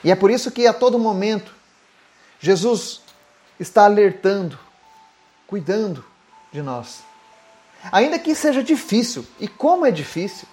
E 0.03 0.11
é 0.11 0.15
por 0.15 0.29
isso 0.29 0.51
que 0.51 0.67
a 0.67 0.73
todo 0.73 0.99
momento 0.99 1.51
Jesus 2.39 3.01
está 3.59 3.85
alertando, 3.85 4.59
cuidando 5.47 6.05
de 6.51 6.61
nós. 6.61 6.99
Ainda 7.91 8.19
que 8.19 8.35
seja 8.35 8.63
difícil, 8.63 9.25
e 9.39 9.47
como 9.47 9.83
é 9.83 9.89
difícil, 9.89 10.47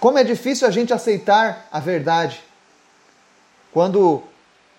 como 0.00 0.18
é 0.18 0.24
difícil 0.24 0.66
a 0.66 0.72
gente 0.72 0.92
aceitar 0.92 1.68
a 1.70 1.78
verdade 1.78 2.42
quando 3.70 4.24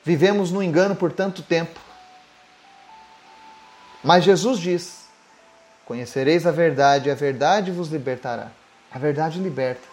vivemos 0.04 0.52
no 0.52 0.62
engano 0.62 0.94
por 0.94 1.14
tanto 1.14 1.42
tempo. 1.42 1.80
Mas 4.04 4.24
Jesus 4.24 4.60
diz: 4.60 5.06
Conhecereis 5.86 6.46
a 6.46 6.52
verdade, 6.52 7.10
e 7.10 7.12
a 7.12 7.16
verdade 7.16 7.72
vos 7.72 7.90
libertará. 7.90 8.52
A 8.92 9.00
verdade 9.00 9.40
liberta. 9.40 9.88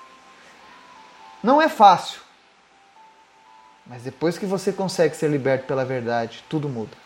Não 1.43 1.63
é 1.63 1.69
fácil, 1.69 2.21
mas 3.87 4.03
depois 4.03 4.37
que 4.37 4.47
você 4.47 4.73
consegue 4.73 5.15
ser 5.15 5.31
liberto 5.31 5.67
pela 5.67 5.85
verdade, 5.85 6.45
tudo 6.49 6.69
muda. 6.69 6.97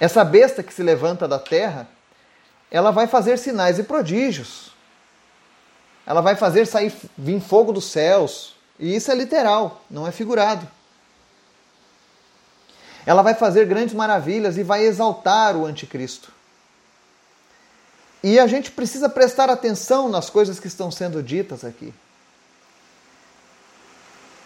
Essa 0.00 0.24
besta 0.24 0.62
que 0.62 0.74
se 0.74 0.82
levanta 0.82 1.28
da 1.28 1.38
terra, 1.38 1.88
ela 2.70 2.90
vai 2.90 3.06
fazer 3.06 3.36
sinais 3.36 3.78
e 3.78 3.84
prodígios 3.84 4.68
ela 6.08 6.22
vai 6.22 6.34
fazer 6.34 6.66
sair 6.66 6.90
vir 7.18 7.38
fogo 7.38 7.70
dos 7.70 7.84
céus. 7.84 8.56
E 8.78 8.96
isso 8.96 9.12
é 9.12 9.14
literal, 9.14 9.84
não 9.90 10.06
é 10.06 10.10
figurado. 10.10 10.66
Ela 13.08 13.22
vai 13.22 13.32
fazer 13.32 13.64
grandes 13.64 13.94
maravilhas 13.94 14.58
e 14.58 14.62
vai 14.62 14.84
exaltar 14.84 15.56
o 15.56 15.64
anticristo. 15.64 16.30
E 18.22 18.38
a 18.38 18.46
gente 18.46 18.70
precisa 18.70 19.08
prestar 19.08 19.48
atenção 19.48 20.10
nas 20.10 20.28
coisas 20.28 20.60
que 20.60 20.66
estão 20.66 20.90
sendo 20.90 21.22
ditas 21.22 21.64
aqui. 21.64 21.94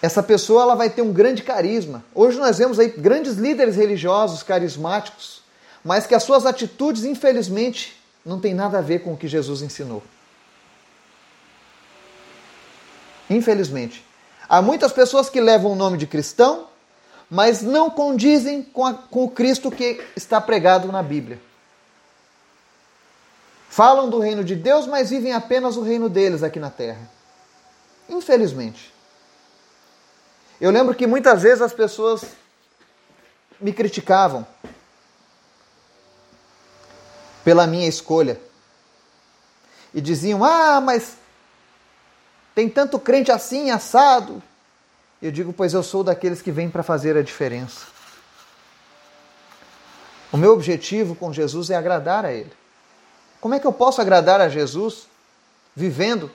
Essa 0.01 0.23
pessoa 0.23 0.63
ela 0.63 0.77
vai 0.77 0.89
ter 0.89 1.03
um 1.03 1.13
grande 1.13 1.43
carisma. 1.43 2.05
Hoje 2.15 2.39
nós 2.39 2.59
vemos 2.59 2.79
aí 2.79 2.87
grandes 2.87 3.35
líderes 3.35 3.75
religiosos 3.75 4.45
carismáticos, 4.45 5.43
mas 5.83 6.07
que 6.07 6.15
as 6.15 6.23
suas 6.23 6.47
atitudes, 6.47 7.03
infelizmente, 7.03 8.01
não 8.25 8.39
têm 8.39 8.55
nada 8.55 8.79
a 8.79 8.81
ver 8.81 9.01
com 9.01 9.13
o 9.13 9.17
que 9.17 9.27
Jesus 9.27 9.61
ensinou. 9.61 10.05
Infelizmente. 13.29 14.07
Há 14.49 14.63
muitas 14.63 14.93
pessoas 14.93 15.29
que 15.29 15.41
levam 15.41 15.73
o 15.73 15.77
nome 15.77 15.99
de 15.99 16.07
cristão, 16.07 16.71
mas 17.33 17.63
não 17.63 17.89
condizem 17.89 18.63
com, 18.63 18.85
a, 18.85 18.93
com 18.93 19.25
o 19.25 19.31
Cristo 19.31 19.71
que 19.71 20.07
está 20.15 20.39
pregado 20.39 20.93
na 20.93 21.03
Bíblia. 21.03 21.41
Falam 23.71 24.11
do 24.11 24.19
reino 24.19 24.45
de 24.45 24.55
Deus, 24.55 24.87
mas 24.87 25.09
vivem 25.09 25.33
apenas 25.33 25.79
o 25.79 25.81
reino 25.81 26.11
deles 26.11 26.43
aqui 26.43 26.61
na 26.61 26.69
terra. 26.69 27.11
Infelizmente. 28.07 28.93
Eu 30.61 30.71
lembro 30.71 30.95
que 30.95 31.07
muitas 31.07 31.41
vezes 31.41 31.63
as 31.63 31.73
pessoas 31.73 32.23
me 33.59 33.73
criticavam 33.73 34.47
pela 37.43 37.67
minha 37.67 37.89
escolha. 37.89 38.39
E 39.95 40.03
diziam: 40.03 40.45
Ah, 40.45 40.83
mas 40.83 41.17
tem 42.55 42.69
tanto 42.69 42.99
crente 42.99 43.33
assim, 43.33 43.71
assado. 43.71 44.43
Eu 45.23 45.31
digo, 45.31 45.53
pois 45.53 45.73
eu 45.73 45.85
sou 45.85 46.03
daqueles 46.03 46.43
que 46.43 46.51
vêm 46.51 46.69
para 46.69 46.83
fazer 46.83 47.17
a 47.17 47.23
diferença. 47.23 47.87
O 50.33 50.37
meu 50.37 50.53
objetivo 50.53 51.15
com 51.15 51.33
Jesus 51.33 51.71
é 51.71 51.77
agradar 51.77 52.25
a 52.25 52.33
Ele. 52.33 52.53
Como 53.41 53.55
é 53.55 53.61
que 53.61 53.67
eu 53.67 53.73
posso 53.73 54.01
agradar 54.01 54.41
a 54.41 54.49
Jesus 54.49 55.07
vivendo 55.77 56.31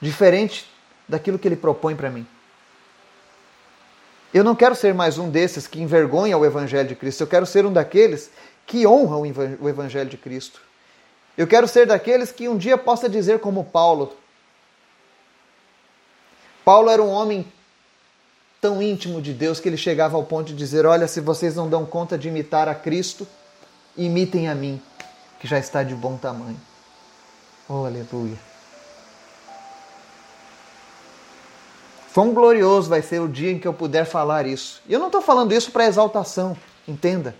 diferente 0.00 0.68
daquilo 1.08 1.38
que 1.38 1.46
Ele 1.46 1.56
propõe 1.56 1.94
para 1.94 2.10
mim? 2.10 2.26
Eu 4.34 4.42
não 4.42 4.54
quero 4.54 4.74
ser 4.74 4.94
mais 4.94 5.18
um 5.18 5.28
desses 5.30 5.66
que 5.66 5.80
envergonha 5.80 6.36
o 6.36 6.44
Evangelho 6.44 6.88
de 6.88 6.94
Cristo. 6.96 7.20
Eu 7.20 7.26
quero 7.26 7.46
ser 7.46 7.64
um 7.64 7.72
daqueles 7.72 8.30
que 8.66 8.86
honra 8.86 9.16
o 9.16 9.68
Evangelho 9.68 10.08
de 10.08 10.16
Cristo. 10.16 10.60
Eu 11.36 11.46
quero 11.46 11.68
ser 11.68 11.86
daqueles 11.86 12.32
que 12.32 12.48
um 12.48 12.56
dia 12.56 12.78
possa 12.78 13.08
dizer, 13.08 13.40
como 13.40 13.64
Paulo, 13.64 14.16
Paulo 16.64 16.90
era 16.90 17.02
um 17.02 17.10
homem 17.10 17.46
tão 18.60 18.82
íntimo 18.82 19.20
de 19.20 19.32
Deus 19.32 19.58
que 19.58 19.68
ele 19.68 19.76
chegava 19.76 20.16
ao 20.16 20.24
ponto 20.24 20.48
de 20.48 20.54
dizer: 20.54 20.86
Olha, 20.86 21.08
se 21.08 21.20
vocês 21.20 21.56
não 21.56 21.68
dão 21.68 21.86
conta 21.86 22.18
de 22.18 22.28
imitar 22.28 22.68
a 22.68 22.74
Cristo, 22.74 23.26
imitem 23.96 24.48
a 24.48 24.54
mim, 24.54 24.80
que 25.38 25.46
já 25.46 25.58
está 25.58 25.82
de 25.82 25.94
bom 25.94 26.16
tamanho. 26.16 26.60
Oh, 27.68 27.84
aleluia. 27.84 28.50
Quão 32.20 32.34
glorioso 32.34 32.90
vai 32.90 33.00
ser 33.00 33.18
o 33.20 33.26
dia 33.26 33.50
em 33.50 33.58
que 33.58 33.66
eu 33.66 33.72
puder 33.72 34.04
falar 34.04 34.46
isso. 34.46 34.82
E 34.86 34.92
eu 34.92 34.98
não 34.98 35.06
estou 35.06 35.22
falando 35.22 35.52
isso 35.52 35.70
para 35.70 35.86
exaltação, 35.86 36.54
entenda. 36.86 37.34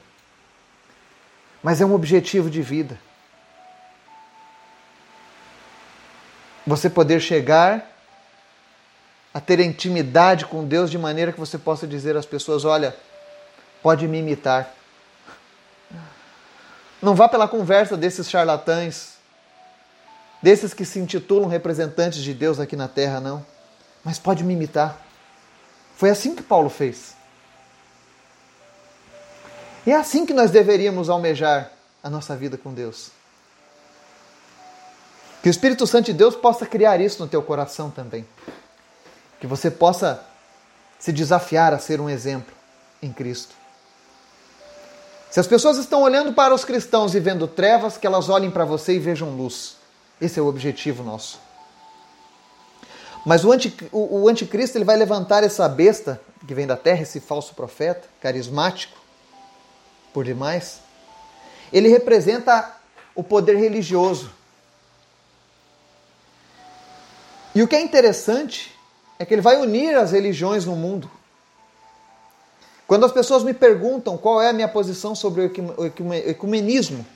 Mas 1.63 1.83
é 1.83 1.85
um 1.85 1.93
objetivo 1.93 2.49
de 2.49 2.63
vida. 2.63 2.99
Você 6.67 6.89
poder 6.89 7.21
chegar 7.21 7.90
a 9.33 9.41
ter 9.41 9.61
intimidade 9.61 10.45
com 10.47 10.65
Deus 10.65 10.91
de 10.91 10.99
maneira 10.99 11.33
que 11.33 11.39
você 11.39 11.57
possa 11.59 11.87
dizer 11.87 12.17
às 12.17 12.27
pessoas: 12.27 12.65
olha, 12.65 12.97
pode 13.83 14.07
me 14.09 14.19
imitar. 14.19 14.75
Não 17.01 17.15
vá 17.15 17.29
pela 17.29 17.49
conversa 17.49 17.97
desses 17.97 18.29
charlatães, 18.29 19.15
desses 20.43 20.75
que 20.75 20.85
se 20.85 20.99
intitulam 20.99 21.49
representantes 21.49 22.23
de 22.23 22.35
Deus 22.35 22.61
aqui 22.61 22.77
na 22.77 22.89
terra, 22.89 23.21
não. 23.21 23.45
mas 24.05 24.19
pode 24.19 24.45
me 24.45 24.53
imitar. 24.53 25.01
Foi 25.97 26.11
assim 26.11 26.35
que 26.35 26.43
Paulo 26.43 26.69
fez. 26.69 27.15
E 29.87 29.93
é 29.93 29.97
assim 29.97 30.27
que 30.27 30.35
nós 30.35 30.51
deveríamos 30.51 31.09
almejar 31.09 31.71
a 32.03 32.11
nossa 32.11 32.37
vida 32.37 32.59
com 32.59 32.73
Deus. 32.73 33.11
Que 35.43 35.49
o 35.49 35.51
Espírito 35.51 35.87
Santo 35.87 36.07
de 36.07 36.13
Deus 36.13 36.37
possa 36.37 36.67
criar 36.67 37.01
isso 37.01 37.23
no 37.23 37.29
teu 37.29 37.43
coração 37.43 37.91
também. 37.91 38.27
Que 39.41 39.47
você 39.47 39.71
possa 39.71 40.25
se 40.99 41.13
desafiar 41.13 41.73
a 41.73 41.79
ser 41.79 42.01
um 42.01 42.09
exemplo 42.11 42.55
em 43.03 43.13
Cristo. 43.13 43.55
Se 45.31 45.39
as 45.39 45.47
pessoas 45.47 45.79
estão 45.79 46.03
olhando 46.03 46.33
para 46.33 46.55
os 46.55 46.65
cristãos 46.65 47.15
e 47.15 47.21
vendo 47.21 47.47
trevas, 47.47 47.97
que 47.97 48.07
elas 48.07 48.29
olhem 48.29 48.51
para 48.51 48.65
você 48.65 48.95
e 48.95 48.99
vejam 48.99 49.31
luz. 49.31 49.77
Esse 50.21 50.39
é 50.39 50.43
o 50.43 50.47
objetivo 50.47 51.03
nosso. 51.03 51.41
Mas 53.25 53.45
o, 53.45 53.53
anti, 53.53 53.75
o, 53.93 54.29
anticristo 54.29 54.77
ele 54.77 54.85
vai 54.85 54.97
levantar 54.97 55.45
essa 55.45 55.69
besta 55.69 56.21
que 56.47 56.55
vem 56.55 56.67
da 56.67 56.77
terra, 56.77 57.03
esse 57.03 57.21
falso 57.21 57.55
profeta, 57.55 58.09
carismático, 58.21 58.99
por 60.13 60.25
demais. 60.25 60.81
Ele 61.73 61.89
representa 61.89 62.77
o 63.15 63.23
poder 63.23 63.57
religioso. 63.57 64.33
E 67.55 67.63
o 67.63 67.69
que 67.69 67.77
é 67.77 67.81
interessante 67.81 68.75
é 69.21 69.25
que 69.27 69.35
ele 69.35 69.43
vai 69.43 69.59
unir 69.59 69.95
as 69.99 70.13
religiões 70.13 70.65
no 70.65 70.75
mundo. 70.75 71.11
Quando 72.87 73.05
as 73.05 73.13
pessoas 73.13 73.45
me 73.45 73.53
perguntam 73.53 74.17
qual 74.17 74.41
é 74.41 74.49
a 74.49 74.53
minha 74.53 74.67
posição 74.67 75.15
sobre 75.15 75.43
o 75.43 76.25
ecumenismo, 76.27 77.07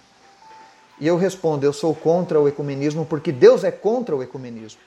e 1.01 1.07
eu 1.07 1.17
respondo, 1.17 1.65
eu 1.65 1.73
sou 1.73 1.95
contra 1.95 2.39
o 2.39 2.47
ecumenismo 2.47 3.07
porque 3.07 3.33
Deus 3.33 3.65
é 3.65 3.71
contra 3.71 4.15
o 4.15 4.23
ecumenismo. 4.23 4.83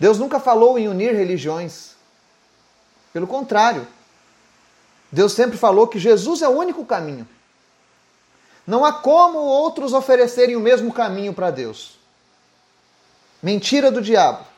Deus 0.00 0.18
nunca 0.18 0.40
falou 0.40 0.76
em 0.76 0.88
unir 0.88 1.14
religiões. 1.14 1.94
Pelo 3.12 3.28
contrário, 3.28 3.86
Deus 5.12 5.32
sempre 5.32 5.56
falou 5.56 5.86
que 5.86 6.00
Jesus 6.00 6.42
é 6.42 6.48
o 6.48 6.58
único 6.58 6.84
caminho. 6.84 7.26
Não 8.66 8.84
há 8.84 8.92
como 8.92 9.38
outros 9.38 9.92
oferecerem 9.92 10.56
o 10.56 10.60
mesmo 10.60 10.92
caminho 10.92 11.32
para 11.32 11.52
Deus. 11.52 12.00
Mentira 13.40 13.92
do 13.92 14.02
diabo. 14.02 14.55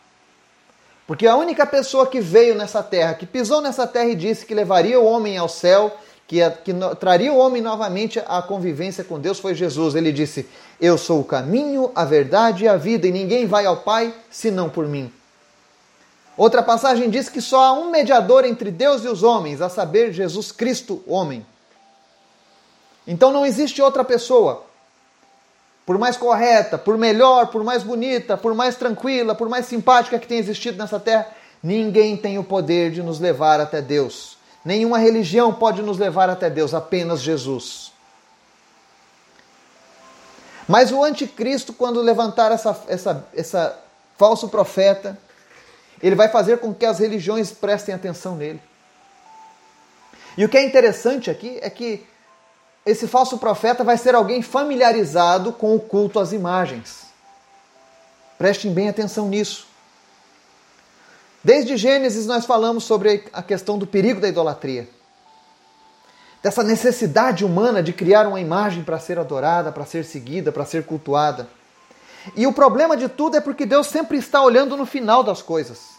Porque 1.09 1.27
a 1.27 1.35
única 1.37 1.65
pessoa 1.65 2.07
que 2.07 2.21
veio 2.21 2.55
nessa 2.55 2.83
terra, 2.83 3.15
que 3.15 3.25
pisou 3.25 3.63
nessa 3.63 3.87
terra 3.87 4.11
e 4.11 4.15
disse 4.15 4.45
que 4.45 4.53
levaria 4.55 5.01
o 5.01 5.07
homem 5.07 5.39
ao 5.39 5.49
céu, 5.49 5.97
que, 6.27 6.39
que 6.63 6.75
traria 7.01 7.33
o 7.33 7.39
homem 7.39 7.63
novamente 7.63 8.23
à 8.27 8.43
convivência 8.43 9.03
com 9.03 9.19
Deus, 9.19 9.39
foi 9.39 9.55
Jesus. 9.55 9.95
Ele 9.95 10.13
disse: 10.13 10.47
Eu 10.79 10.99
sou 10.99 11.21
o 11.21 11.25
caminho, 11.25 11.91
a 11.95 12.05
verdade 12.05 12.65
e 12.65 12.69
a 12.69 12.77
vida, 12.77 13.07
e 13.07 13.11
ninguém 13.11 13.47
vai 13.47 13.65
ao 13.65 13.79
Pai 13.79 14.15
senão 14.31 14.69
por 14.69 14.87
mim. 14.87 15.11
Outra 16.37 16.63
passagem 16.63 17.09
diz 17.09 17.31
que 17.31 17.41
só 17.41 17.65
há 17.65 17.73
um 17.73 17.91
mediador 17.91 18.45
entre 18.45 18.71
Deus 18.71 19.03
e 19.03 19.09
os 19.09 19.23
homens, 19.23 19.63
a 19.63 19.71
saber, 19.71 20.13
Jesus 20.13 20.53
Cristo, 20.53 21.03
homem. 21.07 21.45
Então 23.07 23.33
não 23.33 23.47
existe 23.47 23.81
outra 23.81 24.05
pessoa, 24.05 24.63
por 25.89 25.97
mais 25.97 26.19
correta, 26.19 26.77
por 26.77 26.99
melhor, 26.99 27.47
por 27.47 27.65
mais 27.65 27.83
bonita, 27.83 28.37
por 28.37 28.53
mais 28.53 28.77
tranquila, 28.77 29.35
por 29.35 29.49
mais 29.49 29.65
simpática 29.65 30.19
que 30.19 30.27
tenha 30.27 30.39
existido 30.39 30.77
nessa 30.77 31.01
terra, 31.01 31.27
ninguém 31.63 32.15
tem 32.15 32.39
o 32.39 32.45
poder 32.45 32.91
de 32.91 33.03
nos 33.03 33.19
levar 33.19 33.59
até 33.59 33.81
Deus. 33.81 34.37
Nenhuma 34.63 34.99
religião 34.99 35.51
pode 35.51 35.81
nos 35.81 35.97
levar 35.97 36.29
até 36.29 36.51
Deus, 36.51 36.75
apenas 36.75 37.23
Jesus. 37.23 37.91
Mas 40.69 40.93
o 40.93 41.03
anticristo, 41.03 41.73
quando 41.73 42.03
levantar 42.03 42.53
essa, 42.53 42.79
essa, 42.87 43.27
essa 43.35 43.79
falso 44.19 44.47
profeta, 44.51 45.19
ele 46.03 46.15
vai 46.15 46.29
fazer 46.29 46.59
com 46.59 46.75
que 46.75 46.85
as 46.85 46.99
religiões 46.99 47.51
prestem 47.51 47.95
atenção 47.95 48.37
nele. 48.37 48.61
E 50.37 50.45
o 50.45 50.51
que 50.51 50.59
é 50.59 50.63
interessante 50.67 51.31
aqui 51.31 51.59
é 51.63 51.71
que 51.71 52.07
esse 52.91 53.07
falso 53.07 53.37
profeta 53.37 53.85
vai 53.85 53.99
ser 53.99 54.15
alguém 54.15 54.41
familiarizado 54.41 55.53
com 55.53 55.77
o 55.77 55.81
culto 55.81 56.19
às 56.19 56.33
imagens. 56.33 57.07
Prestem 58.39 58.73
bem 58.73 58.89
atenção 58.89 59.29
nisso. 59.29 59.67
Desde 61.45 61.77
Gênesis 61.77 62.27
nós 62.27 62.47
falamos 62.47 62.85
sobre 62.85 63.29
a 63.31 63.43
questão 63.43 63.77
do 63.77 63.87
perigo 63.87 64.23
da 64.23 64.29
idolatria. 64.29 64.89
Dessa 66.43 66.63
necessidade 66.63 67.45
humana 67.45 67.83
de 67.83 67.93
criar 67.93 68.27
uma 68.27 68.41
imagem 68.41 68.83
para 68.83 68.99
ser 68.99 69.19
adorada, 69.19 69.71
para 69.71 69.85
ser 69.85 70.05
seguida, 70.05 70.51
para 70.51 70.65
ser 70.65 70.87
cultuada. 70.87 71.47
E 72.35 72.47
o 72.47 72.55
problema 72.55 72.97
de 72.97 73.09
tudo 73.09 73.37
é 73.37 73.41
porque 73.41 73.67
Deus 73.67 73.89
sempre 73.89 74.17
está 74.17 74.41
olhando 74.43 74.79
no 74.79 74.87
final 74.87 75.23
das 75.23 75.43
coisas. 75.43 75.98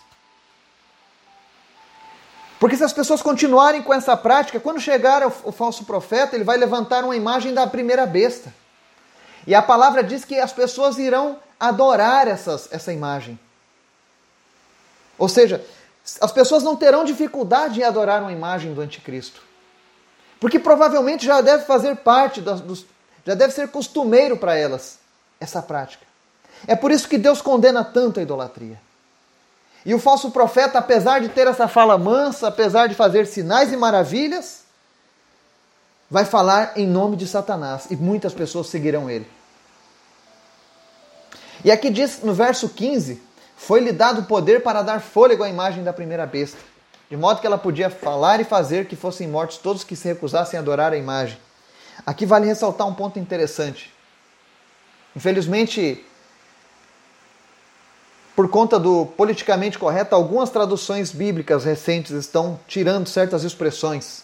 Porque 2.60 2.76
se 2.76 2.84
as 2.84 2.92
pessoas 2.92 3.22
continuarem 3.22 3.82
com 3.82 3.94
essa 3.94 4.18
prática, 4.18 4.60
quando 4.60 4.82
chegar 4.82 5.26
o, 5.26 5.34
o 5.46 5.52
falso 5.52 5.86
profeta, 5.86 6.36
ele 6.36 6.44
vai 6.44 6.58
levantar 6.58 7.06
uma 7.06 7.16
imagem 7.16 7.54
da 7.54 7.66
primeira 7.66 8.06
besta. 8.06 8.54
E 9.48 9.56
a 9.56 9.62
palavra 9.62 10.04
diz 10.04 10.26
que 10.26 10.38
as 10.38 10.52
pessoas 10.52 10.98
irão 10.98 11.40
adorar 11.58 12.28
essas, 12.28 12.68
essa 12.72 12.92
imagem. 12.92 13.40
Ou 15.18 15.30
seja, 15.30 15.66
as 16.20 16.32
pessoas 16.32 16.62
não 16.62 16.76
terão 16.76 17.06
dificuldade 17.06 17.80
em 17.80 17.84
adorar 17.84 18.22
uma 18.22 18.32
imagem 18.32 18.74
do 18.74 18.82
anticristo. 18.82 19.42
Porque 20.40 20.60
provavelmente 20.60 21.26
já 21.26 21.40
deve 21.42 21.66
fazer 21.66 21.96
parte, 21.98 22.42
dos, 22.42 22.86
já 23.26 23.36
deve 23.36 23.54
ser 23.54 23.70
costumeiro 23.70 24.36
para 24.36 24.56
elas 24.56 25.00
essa 25.40 25.62
prática. 25.62 26.06
É 26.68 26.76
por 26.76 26.92
isso 26.92 27.08
que 27.08 27.18
Deus 27.18 27.42
condena 27.42 27.84
tanto 27.84 28.20
a 28.20 28.24
idolatria. 28.24 28.80
E 29.86 29.94
o 29.94 30.00
falso 30.00 30.32
profeta, 30.32 30.80
apesar 30.80 31.22
de 31.22 31.30
ter 31.30 31.48
essa 31.48 31.68
fala 31.68 31.98
mansa, 31.98 32.48
apesar 32.48 32.88
de 32.88 32.96
fazer 32.96 33.26
sinais 33.26 33.72
e 33.72 33.78
maravilhas, 33.78 34.64
vai 36.10 36.26
falar 36.26 36.74
em 36.76 36.88
nome 36.88 37.16
de 37.16 37.28
Satanás 37.28 37.88
e 37.90 37.96
muitas 37.96 38.34
pessoas 38.34 38.68
seguirão 38.68 39.10
ele. 39.10 39.28
E 41.64 41.72
aqui 41.72 41.90
diz 41.90 42.22
no 42.24 42.34
verso 42.34 42.70
15: 42.70 43.22
Foi-lhe 43.56 43.92
dado 43.92 44.24
poder 44.24 44.64
para 44.64 44.82
dar 44.82 45.02
fôlego 45.02 45.44
à 45.44 45.50
imagem 45.50 45.84
da 45.84 45.94
primeira 45.94 46.26
besta, 46.26 46.58
de 47.10 47.16
modo 47.16 47.40
que 47.40 47.48
ela 47.48 47.58
podia 47.58 47.90
falar 47.90 48.40
e 48.40 48.44
fazer 48.44 48.86
que 48.88 48.96
fossem 48.96 49.28
mortos 49.28 49.58
todos 49.58 49.84
que 49.84 49.96
se 49.96 50.08
recusassem 50.08 50.58
a 50.58 50.62
adorar 50.62 50.94
a 50.94 50.98
imagem. 50.98 51.38
Aqui 52.06 52.26
vale 52.26 52.48
ressaltar 52.48 52.88
um 52.88 52.94
ponto 52.94 53.20
interessante. 53.20 53.94
Infelizmente, 55.16 56.06
por 58.40 58.48
conta 58.48 58.80
do 58.80 59.06
politicamente 59.06 59.78
correto, 59.78 60.16
algumas 60.16 60.50
traduções 60.50 61.12
bíblicas 61.12 61.66
recentes 61.66 62.12
estão 62.12 62.58
tirando 62.70 63.06
certas 63.06 63.44
expressões. 63.44 64.24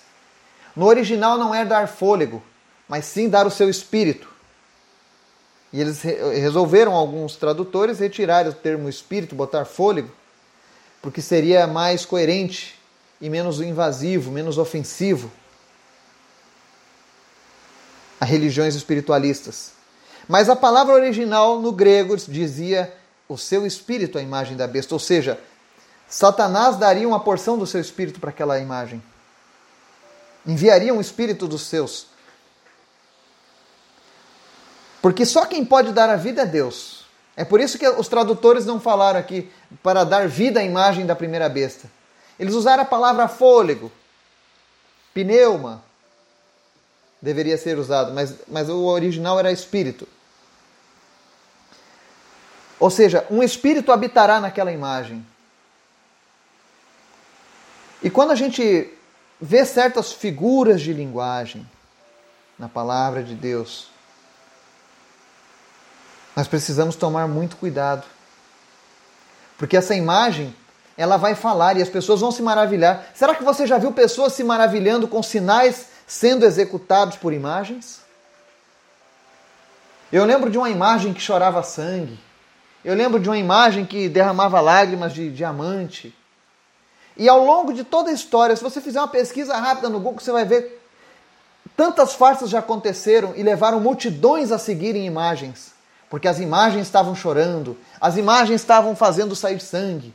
No 0.74 0.86
original 0.86 1.38
não 1.38 1.54
é 1.54 1.66
dar 1.66 1.90
fôlego, 1.90 2.42
mas 2.88 3.04
sim 3.04 3.28
dar 3.28 3.46
o 3.46 3.52
seu 3.52 3.70
espírito. 3.70 4.30
E 5.74 5.82
eles 5.82 6.02
resolveram, 6.02 6.94
alguns 6.94 7.36
tradutores, 7.36 8.00
retirar 8.00 8.48
o 8.48 8.54
termo 8.54 8.88
espírito, 8.88 9.36
botar 9.36 9.66
fôlego, 9.66 10.10
porque 11.02 11.22
seria 11.22 11.68
mais 11.68 12.06
coerente 12.06 12.80
e 13.20 13.30
menos 13.30 13.60
invasivo, 13.60 14.32
menos 14.32 14.58
ofensivo 14.58 15.30
a 18.18 18.24
religiões 18.24 18.76
espiritualistas. 18.76 19.74
Mas 20.26 20.48
a 20.48 20.56
palavra 20.56 20.94
original 20.94 21.60
no 21.60 21.74
grego 21.74 22.16
dizia 22.16 22.96
o 23.28 23.38
seu 23.38 23.66
espírito 23.66 24.18
à 24.18 24.22
imagem 24.22 24.56
da 24.56 24.68
besta. 24.68 24.94
Ou 24.94 25.00
seja, 25.00 25.40
Satanás 26.08 26.78
daria 26.78 27.08
uma 27.08 27.20
porção 27.20 27.58
do 27.58 27.66
seu 27.66 27.82
espírito 27.82 28.20
para 28.20 28.30
aquela 28.30 28.60
imagem. 28.60 29.02
Enviaria 30.46 30.94
um 30.94 31.02
espírito 31.02 31.48
dos 31.48 31.64
seus. 31.64 32.08
Porque 35.02 35.26
só 35.26 35.46
quem 35.46 35.66
pode 35.66 35.92
dar 35.92 36.10
a 36.10 36.16
vida 36.16 36.44
é 36.44 36.46
Deus. 36.46 37.06
É 37.36 37.44
por 37.44 37.60
isso 37.60 37.78
que 37.78 37.88
os 37.88 38.08
tradutores 38.08 38.66
não 38.66 38.80
falaram 38.80 39.20
aqui 39.20 39.52
para 39.84 40.04
dar 40.04 40.28
vida 40.28 40.60
à 40.60 40.64
imagem 40.64 41.06
da 41.06 41.16
primeira 41.16 41.50
besta. 41.50 41.90
Eles 42.40 42.54
usaram 42.54 42.84
a 42.84 42.86
palavra 42.86 43.28
fôlego, 43.28 43.92
pneuma, 45.14 45.84
deveria 47.22 47.58
ser 47.58 47.78
usado, 47.78 48.14
mas, 48.14 48.36
mas 48.48 48.70
o 48.70 48.86
original 48.86 49.40
era 49.40 49.52
espírito. 49.52 50.08
Ou 52.80 52.90
seja, 52.90 53.26
um 53.30 53.42
espírito 53.42 53.92
habitará 53.92 54.40
naquela 54.40 54.72
imagem. 54.72 55.26
E 58.04 58.10
quando 58.10 58.32
a 58.32 58.36
gente 58.36 58.94
vê 59.40 59.66
certas 59.66 60.12
figuras 60.12 60.82
de 60.82 60.94
linguagem 60.94 61.68
na 62.60 62.68
palavra 62.68 63.24
de 63.24 63.34
Deus, 63.34 63.90
nós 66.36 66.48
precisamos 66.48 66.96
tomar 66.96 67.28
muito 67.28 67.56
cuidado. 67.56 68.06
Porque 69.58 69.78
essa 69.78 69.96
imagem, 69.96 70.54
ela 70.98 71.16
vai 71.16 71.34
falar 71.34 71.78
e 71.78 71.82
as 71.82 71.90
pessoas 71.90 72.20
vão 72.20 72.32
se 72.32 72.42
maravilhar. 72.42 73.06
Será 73.16 73.34
que 73.34 73.44
você 73.44 73.66
já 73.66 73.78
viu 73.78 73.94
pessoas 73.94 74.34
se 74.34 74.44
maravilhando 74.44 75.08
com 75.08 75.24
sinais 75.24 75.88
sendo 76.06 76.46
executados 76.46 77.16
por 77.16 77.32
imagens? 77.32 78.02
Eu 80.12 80.26
lembro 80.26 80.52
de 80.52 80.58
uma 80.58 80.70
imagem 80.70 81.14
que 81.14 81.22
chorava 81.22 81.64
sangue 81.64 82.20
Eu 82.86 82.94
lembro 82.94 83.20
de 83.20 83.28
uma 83.28 83.38
imagem 83.38 83.84
que 83.84 84.08
derramava 84.08 84.62
lágrimas 84.62 85.12
de 85.12 85.32
diamante. 85.32 86.16
E 87.18 87.28
ao 87.28 87.44
longo 87.44 87.74
de 87.74 87.84
toda 87.84 88.12
a 88.12 88.14
história, 88.14 88.56
se 88.56 88.62
você 88.62 88.80
fizer 88.80 89.00
uma 89.00 89.08
pesquisa 89.08 89.58
rápida 89.58 89.90
no 89.90 90.00
Google, 90.00 90.20
você 90.20 90.32
vai 90.32 90.46
ver 90.46 90.88
tantas 91.76 92.14
farsas 92.14 92.48
já 92.48 92.60
aconteceram 92.60 93.34
e 93.36 93.42
levaram 93.42 93.80
multidões 93.80 94.52
a 94.52 94.60
seguirem 94.60 95.04
imagens, 95.04 95.74
porque 96.12 96.28
as 96.28 96.40
imagens 96.40 96.86
estavam 96.86 97.16
chorando, 97.16 97.76
as 98.00 98.18
imagens 98.18 98.62
estavam 98.62 98.96
fazendo 98.96 99.36
sair 99.36 99.60
sangue. 99.60 100.14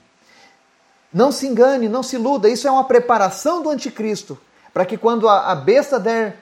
Não 1.12 1.32
se 1.32 1.48
engane, 1.48 1.88
não 1.88 2.04
se 2.04 2.14
iluda, 2.14 2.48
isso 2.48 2.68
é 2.68 2.70
uma 2.70 2.84
preparação 2.84 3.60
do 3.64 3.70
anticristo, 3.70 4.38
para 4.72 4.86
que 4.86 4.96
quando 4.96 5.28
a 5.28 5.56
besta 5.56 5.98
der 5.98 6.36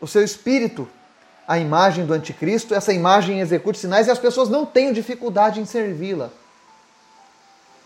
o 0.00 0.06
seu 0.06 0.22
espírito 0.22 0.88
à 1.50 1.58
imagem 1.58 2.06
do 2.06 2.12
anticristo, 2.12 2.76
essa 2.76 2.92
imagem 2.92 3.40
execute 3.40 3.76
sinais 3.76 4.06
e 4.06 4.10
as 4.12 4.20
pessoas 4.20 4.48
não 4.48 4.64
tenham 4.64 4.92
dificuldade 4.92 5.58
em 5.58 5.64
servi-la. 5.64 6.30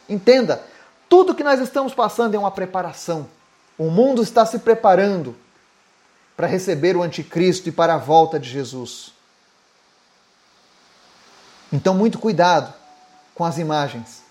Entenda, 0.07 0.63
tudo 1.09 1.35
que 1.35 1.43
nós 1.43 1.59
estamos 1.59 1.95
passando 1.95 2.35
é 2.35 2.39
uma 2.39 2.51
preparação. 2.51 3.27
O 3.79 3.85
mundo 3.85 4.23
está 4.23 4.45
se 4.45 4.59
preparando 4.59 5.35
para 6.37 6.47
receber 6.47 6.95
o 6.95 7.03
anticristo 7.03 7.71
e 7.71 7.73
para 7.73 7.95
a 7.95 7.97
volta 7.97 8.39
de 8.39 8.51
Jesus. 8.51 9.15
Então, 11.73 11.95
muito 11.95 12.19
cuidado 12.19 12.71
com 13.35 13.47
as 13.47 13.57
imagens. 13.57 14.23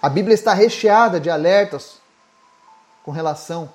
A 0.00 0.08
Bíblia 0.08 0.34
está 0.34 0.54
recheada 0.54 1.18
de 1.18 1.28
alertas 1.28 1.96
com 3.02 3.10
relação 3.10 3.72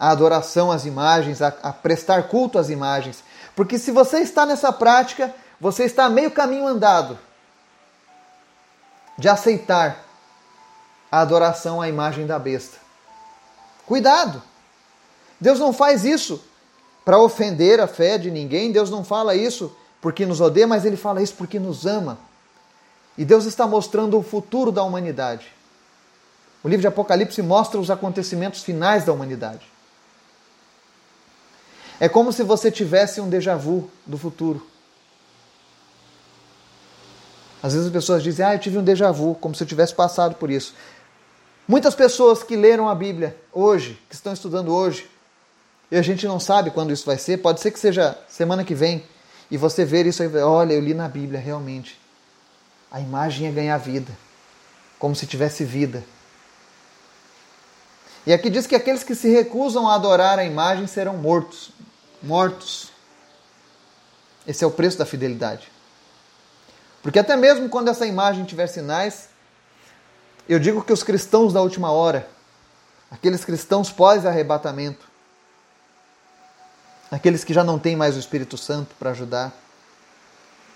à 0.00 0.08
adoração 0.08 0.72
às 0.72 0.86
imagens, 0.86 1.42
a, 1.42 1.48
a, 1.62 1.74
prestar 1.74 2.22
culto 2.28 2.58
às 2.58 2.70
imagens. 2.70 3.22
Porque 3.54 3.78
se 3.78 3.90
você 3.90 4.20
está 4.20 4.46
nessa 4.46 4.72
prática, 4.72 5.34
você 5.60 5.84
está 5.84 6.08
meio 6.08 6.30
caminho 6.30 6.66
andado 6.66 7.18
de 9.18 9.28
aceitar 9.28 10.02
a 11.12 11.20
adoração 11.20 11.82
à 11.82 11.88
imagem 11.88 12.26
da 12.26 12.38
besta. 12.38 12.78
Cuidado! 13.86 14.42
Deus 15.38 15.58
não 15.58 15.72
faz 15.72 16.04
isso 16.04 16.42
para 17.04 17.18
ofender 17.18 17.78
a 17.80 17.86
fé 17.86 18.16
de 18.16 18.30
ninguém, 18.30 18.72
Deus 18.72 18.88
não 18.88 19.04
fala 19.04 19.34
isso 19.34 19.76
porque 20.00 20.24
nos 20.24 20.40
odeia, 20.40 20.66
mas 20.66 20.86
ele 20.86 20.96
fala 20.96 21.20
isso 21.20 21.34
porque 21.34 21.58
nos 21.58 21.84
ama. 21.84 22.18
E 23.18 23.24
Deus 23.24 23.44
está 23.44 23.66
mostrando 23.66 24.18
o 24.18 24.22
futuro 24.22 24.72
da 24.72 24.82
humanidade. 24.82 25.52
O 26.64 26.68
livro 26.68 26.80
de 26.80 26.86
Apocalipse 26.86 27.42
mostra 27.42 27.78
os 27.78 27.90
acontecimentos 27.90 28.62
finais 28.62 29.04
da 29.04 29.12
humanidade. 29.12 29.66
É 32.00 32.08
como 32.08 32.32
se 32.32 32.42
você 32.42 32.70
tivesse 32.70 33.20
um 33.20 33.28
déjà 33.28 33.54
vu 33.54 33.90
do 34.06 34.16
futuro. 34.16 34.66
Às 37.62 37.74
vezes 37.74 37.88
as 37.88 37.92
pessoas 37.92 38.22
dizem, 38.22 38.44
ah, 38.44 38.54
eu 38.54 38.58
tive 38.58 38.78
um 38.78 38.82
déjà 38.82 39.12
vu, 39.12 39.34
como 39.34 39.54
se 39.54 39.62
eu 39.62 39.66
tivesse 39.66 39.94
passado 39.94 40.34
por 40.36 40.50
isso. 40.50 40.74
Muitas 41.68 41.94
pessoas 41.94 42.42
que 42.42 42.56
leram 42.56 42.88
a 42.88 42.94
Bíblia 42.94 43.36
hoje, 43.52 44.00
que 44.08 44.14
estão 44.14 44.32
estudando 44.32 44.74
hoje, 44.74 45.08
e 45.90 45.96
a 45.96 46.02
gente 46.02 46.26
não 46.26 46.40
sabe 46.40 46.70
quando 46.70 46.90
isso 46.90 47.04
vai 47.04 47.18
ser, 47.18 47.36
pode 47.36 47.60
ser 47.60 47.70
que 47.70 47.78
seja 47.78 48.18
semana 48.28 48.64
que 48.64 48.74
vem, 48.74 49.04
e 49.50 49.58
você 49.58 49.84
ver 49.84 50.06
isso 50.06 50.22
aí, 50.22 50.34
olha, 50.36 50.72
eu 50.72 50.80
li 50.80 50.94
na 50.94 51.06
Bíblia, 51.06 51.38
realmente. 51.38 52.00
A 52.90 52.98
imagem 52.98 53.46
é 53.46 53.52
ganhar 53.52 53.76
vida, 53.76 54.16
como 54.98 55.14
se 55.14 55.26
tivesse 55.26 55.64
vida. 55.64 56.02
E 58.26 58.32
aqui 58.32 58.48
diz 58.48 58.66
que 58.66 58.74
aqueles 58.74 59.02
que 59.02 59.14
se 59.14 59.28
recusam 59.28 59.88
a 59.88 59.94
adorar 59.94 60.38
a 60.38 60.44
imagem 60.44 60.86
serão 60.86 61.16
mortos. 61.18 61.72
Mortos. 62.22 62.90
Esse 64.46 64.64
é 64.64 64.66
o 64.66 64.70
preço 64.70 64.98
da 64.98 65.06
fidelidade. 65.06 65.70
Porque 67.02 67.18
até 67.18 67.36
mesmo 67.36 67.68
quando 67.68 67.88
essa 67.88 68.06
imagem 68.06 68.44
tiver 68.44 68.66
sinais, 68.66 69.28
eu 70.48 70.58
digo 70.58 70.82
que 70.82 70.92
os 70.92 71.02
cristãos 71.02 71.52
da 71.52 71.62
última 71.62 71.90
hora, 71.90 72.28
aqueles 73.10 73.44
cristãos 73.44 73.90
pós-arrebatamento, 73.90 75.08
aqueles 77.10 77.44
que 77.44 77.54
já 77.54 77.64
não 77.64 77.78
têm 77.78 77.96
mais 77.96 78.16
o 78.16 78.20
Espírito 78.20 78.56
Santo 78.58 78.94
para 78.98 79.10
ajudar, 79.10 79.52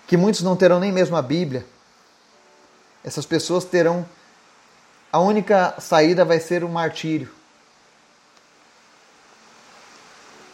que 0.07 0.17
muitos 0.17 0.41
não 0.41 0.55
terão 0.55 0.79
nem 0.79 0.91
mesmo 0.91 1.15
a 1.15 1.21
Bíblia. 1.21 1.65
Essas 3.03 3.25
pessoas 3.25 3.65
terão 3.65 4.05
a 5.15 5.19
única 5.19 5.75
saída 5.79 6.25
vai 6.25 6.41
ser 6.41 6.61
o 6.61 6.67
martírio. 6.67 7.31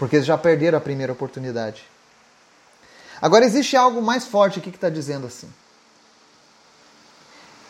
Porque 0.02 0.16
eles 0.16 0.26
já 0.26 0.36
perderam 0.36 0.80
a 0.80 0.82
primeira 0.82 1.14
oportunidade. 1.14 1.84
Agora 3.22 3.46
existe 3.46 3.78
algo 3.78 4.02
mais 4.02 4.26
forte 4.26 4.58
aqui 4.58 4.72
que 4.72 4.78
está 4.78 4.90
dizendo 4.90 5.28
assim. 5.28 5.48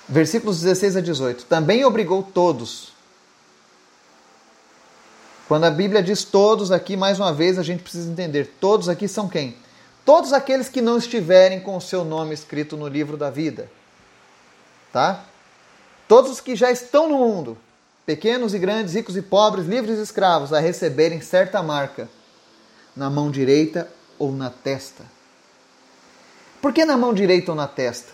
Versículos 0.07 0.61
16 0.61 0.95
a 0.95 1.01
18. 1.01 1.43
Também 1.43 1.83
obrigou 1.83 2.23
todos 2.23 2.93
quando 5.45 5.65
a 5.65 5.69
Bíblia 5.69 6.01
diz 6.01 6.23
todos 6.23 6.71
aqui, 6.71 6.95
mais 6.95 7.19
uma 7.19 7.33
vez 7.33 7.59
a 7.59 7.63
gente 7.63 7.83
precisa 7.83 8.09
entender: 8.09 8.55
todos 8.61 8.87
aqui 8.87 9.09
são 9.09 9.27
quem? 9.27 9.57
Todos 10.05 10.31
aqueles 10.31 10.69
que 10.69 10.81
não 10.81 10.97
estiverem 10.97 11.59
com 11.59 11.75
o 11.75 11.81
seu 11.81 12.05
nome 12.05 12.33
escrito 12.33 12.77
no 12.77 12.87
livro 12.87 13.17
da 13.17 13.29
vida. 13.29 13.69
Tá? 14.93 15.25
Todos 16.07 16.31
os 16.31 16.39
que 16.39 16.55
já 16.55 16.71
estão 16.71 17.09
no 17.09 17.17
mundo, 17.17 17.57
pequenos 18.05 18.53
e 18.53 18.57
grandes, 18.57 18.93
ricos 18.93 19.17
e 19.17 19.21
pobres, 19.21 19.67
livres 19.67 19.99
e 19.99 20.01
escravos, 20.01 20.53
a 20.53 20.61
receberem 20.61 21.19
certa 21.19 21.61
marca 21.61 22.07
na 22.95 23.10
mão 23.10 23.32
direita 23.32 23.91
ou 24.17 24.32
na 24.32 24.49
testa. 24.49 25.04
Por 26.62 26.73
que 26.73 26.86
na 26.86 26.97
mão 26.97 27.13
direita 27.13 27.51
ou 27.51 27.56
na 27.56 27.67
testa? 27.67 28.12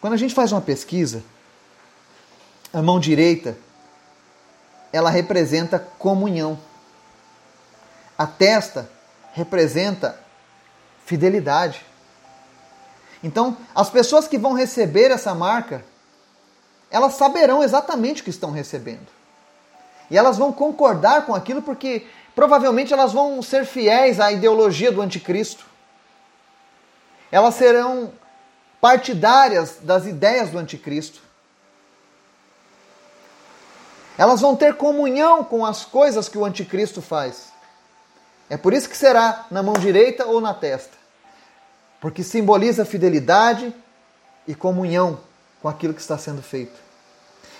Quando 0.00 0.12
a 0.12 0.16
gente 0.16 0.34
faz 0.34 0.52
uma 0.52 0.60
pesquisa, 0.60 1.22
a 2.72 2.82
mão 2.82 3.00
direita 3.00 3.56
ela 4.92 5.10
representa 5.10 5.78
comunhão. 5.78 6.58
A 8.16 8.26
testa 8.26 8.88
representa 9.32 10.18
fidelidade. 11.04 11.84
Então, 13.22 13.56
as 13.74 13.90
pessoas 13.90 14.28
que 14.28 14.38
vão 14.38 14.52
receber 14.52 15.10
essa 15.10 15.34
marca, 15.34 15.84
elas 16.90 17.14
saberão 17.14 17.62
exatamente 17.62 18.20
o 18.20 18.24
que 18.24 18.30
estão 18.30 18.50
recebendo. 18.50 19.06
E 20.10 20.16
elas 20.16 20.38
vão 20.38 20.52
concordar 20.52 21.26
com 21.26 21.34
aquilo 21.34 21.60
porque 21.60 22.06
provavelmente 22.36 22.92
elas 22.92 23.14
vão 23.14 23.42
ser 23.42 23.64
fiéis 23.64 24.20
à 24.20 24.30
ideologia 24.30 24.92
do 24.92 25.00
anticristo. 25.00 25.64
Elas 27.32 27.54
serão 27.54 28.12
partidárias 28.78 29.78
das 29.80 30.04
ideias 30.04 30.50
do 30.50 30.58
anticristo. 30.58 31.22
Elas 34.18 34.42
vão 34.42 34.54
ter 34.54 34.74
comunhão 34.74 35.42
com 35.42 35.64
as 35.64 35.84
coisas 35.86 36.28
que 36.28 36.36
o 36.36 36.44
anticristo 36.44 37.00
faz. 37.00 37.48
É 38.50 38.56
por 38.56 38.74
isso 38.74 38.88
que 38.88 38.96
será 38.96 39.46
na 39.50 39.62
mão 39.62 39.74
direita 39.74 40.26
ou 40.26 40.40
na 40.40 40.52
testa. 40.52 40.96
Porque 42.00 42.22
simboliza 42.22 42.84
fidelidade 42.84 43.74
e 44.46 44.54
comunhão 44.54 45.18
com 45.62 45.68
aquilo 45.68 45.94
que 45.94 46.00
está 46.02 46.18
sendo 46.18 46.42
feito. 46.42 46.78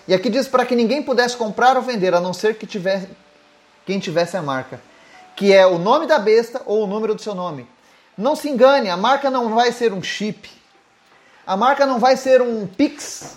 E 0.07 0.15
aqui 0.15 0.29
diz 0.29 0.47
para 0.47 0.67
que 0.67 0.77
ninguém 0.77 1.03
pudesse 1.03 1.37
comprar 1.37 1.77
ou 1.77 1.83
vender, 1.83 2.15
a 2.15 2.21
não 2.21 2.33
ser 2.33 2.57
que 2.57 2.67
tivesse, 2.67 3.09
quem 3.87 4.01
tivesse 4.01 4.37
a 4.37 4.43
marca, 4.43 4.81
que 5.37 5.53
é 5.53 5.65
o 5.65 5.79
nome 5.79 6.07
da 6.07 6.19
besta 6.19 6.61
ou 6.67 6.83
o 6.83 6.87
número 6.87 7.15
do 7.15 7.23
seu 7.23 7.35
nome. 7.35 7.67
Não 8.19 8.35
se 8.35 8.49
engane, 8.49 8.91
a 8.91 8.97
marca 8.97 9.31
não 9.31 9.55
vai 9.55 9.71
ser 9.71 9.93
um 9.93 10.03
chip. 10.03 10.51
A 11.47 11.57
marca 11.57 11.87
não 11.87 12.01
vai 12.01 12.17
ser 12.17 12.43
um 12.43 12.67
Pix. 12.67 13.37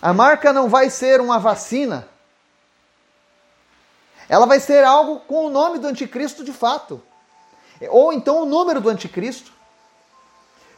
A 0.00 0.12
marca 0.14 0.52
não 0.52 0.68
vai 0.68 0.88
ser 0.88 1.20
uma 1.20 1.38
vacina. 1.38 2.08
Ela 4.28 4.46
vai 4.46 4.58
ser 4.58 4.82
algo 4.82 5.20
com 5.20 5.46
o 5.46 5.50
nome 5.50 5.78
do 5.78 5.86
anticristo 5.86 6.42
de 6.42 6.52
fato. 6.52 7.02
Ou 7.90 8.12
então 8.12 8.42
o 8.42 8.46
número 8.46 8.80
do 8.80 8.88
anticristo. 8.88 9.52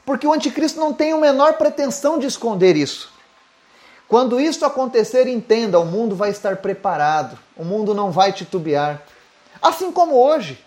Porque 0.04 0.26
o 0.26 0.32
anticristo 0.32 0.80
não 0.80 0.92
tem 0.92 1.12
a 1.12 1.16
menor 1.16 1.54
pretensão 1.54 2.18
de 2.18 2.26
esconder 2.26 2.76
isso. 2.76 3.12
Quando 4.08 4.40
isso 4.40 4.64
acontecer, 4.64 5.26
entenda, 5.26 5.80
o 5.80 5.84
mundo 5.84 6.14
vai 6.14 6.30
estar 6.30 6.56
preparado. 6.58 7.38
O 7.56 7.64
mundo 7.64 7.94
não 7.94 8.10
vai 8.10 8.32
titubear. 8.32 9.02
Assim 9.60 9.90
como 9.90 10.14
hoje. 10.14 10.64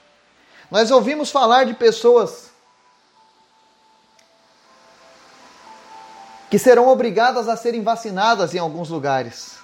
Nós 0.70 0.92
ouvimos 0.92 1.32
falar 1.32 1.64
de 1.64 1.74
pessoas 1.74 2.50
que 6.50 6.60
serão 6.60 6.88
obrigadas 6.88 7.48
a 7.48 7.56
serem 7.56 7.82
vacinadas 7.82 8.54
em 8.54 8.60
alguns 8.60 8.90
lugares. 8.90 9.58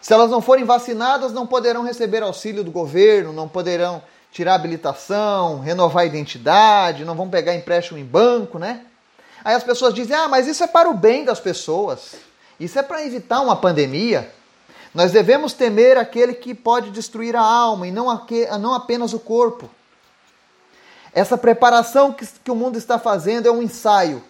Se 0.00 0.12
elas 0.12 0.30
não 0.30 0.42
forem 0.42 0.64
vacinadas, 0.64 1.32
não 1.32 1.46
poderão 1.46 1.82
receber 1.82 2.22
auxílio 2.22 2.62
do 2.62 2.70
governo, 2.70 3.32
não 3.32 3.48
poderão 3.48 4.02
tirar 4.30 4.54
habilitação, 4.54 5.60
renovar 5.60 6.02
a 6.02 6.06
identidade, 6.06 7.04
não 7.04 7.14
vão 7.14 7.28
pegar 7.28 7.54
empréstimo 7.54 7.98
em 7.98 8.04
banco, 8.04 8.58
né? 8.58 8.86
Aí 9.44 9.54
as 9.54 9.64
pessoas 9.64 9.94
dizem: 9.94 10.16
ah, 10.16 10.28
mas 10.28 10.46
isso 10.46 10.62
é 10.62 10.66
para 10.66 10.88
o 10.88 10.94
bem 10.94 11.24
das 11.24 11.40
pessoas, 11.40 12.14
isso 12.58 12.78
é 12.78 12.82
para 12.82 13.04
evitar 13.04 13.40
uma 13.40 13.56
pandemia. 13.56 14.32
Nós 14.94 15.10
devemos 15.10 15.52
temer 15.52 15.96
aquele 15.96 16.34
que 16.34 16.54
pode 16.54 16.90
destruir 16.90 17.34
a 17.34 17.40
alma 17.40 17.86
e 17.86 17.90
não, 17.90 18.06
não 18.60 18.74
apenas 18.74 19.14
o 19.14 19.18
corpo. 19.18 19.70
Essa 21.14 21.36
preparação 21.36 22.12
que, 22.12 22.26
que 22.26 22.50
o 22.50 22.54
mundo 22.54 22.76
está 22.76 22.98
fazendo 22.98 23.46
é 23.46 23.50
um 23.50 23.62
ensaio 23.62 24.22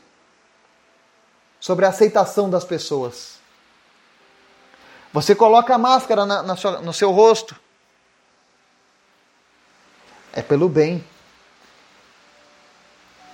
sobre 1.61 1.85
a 1.85 1.88
aceitação 1.88 2.48
das 2.48 2.64
pessoas. 2.64 3.40
Você 5.12 5.35
coloca 5.35 5.75
a 5.75 5.79
máscara 5.79 6.25
na, 6.25 6.42
na 6.42 6.57
sua, 6.57 6.81
no 6.81 6.92
seu 6.92 7.11
rosto. 7.11 7.55
É 10.33 10.42
pelo 10.42 10.68
bem. 10.68 11.05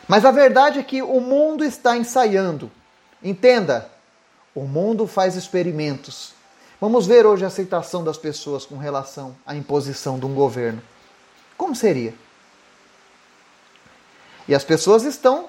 Mas 0.08 0.24
a 0.24 0.30
verdade 0.30 0.78
é 0.78 0.82
que 0.82 1.02
o 1.02 1.20
mundo 1.20 1.62
está 1.62 1.96
ensaiando. 1.96 2.70
Entenda, 3.22 3.90
o 4.54 4.62
mundo 4.62 5.06
faz 5.06 5.36
experimentos. 5.36 6.32
Vamos 6.80 7.06
ver 7.06 7.26
hoje 7.26 7.44
a 7.44 7.48
aceitação 7.48 8.02
das 8.02 8.16
pessoas 8.16 8.64
com 8.64 8.78
relação 8.78 9.36
à 9.44 9.54
imposição 9.54 10.18
de 10.18 10.24
um 10.24 10.34
governo. 10.34 10.82
Como 11.56 11.76
seria? 11.76 12.14
E 14.46 14.54
as 14.54 14.64
pessoas 14.64 15.02
estão 15.02 15.48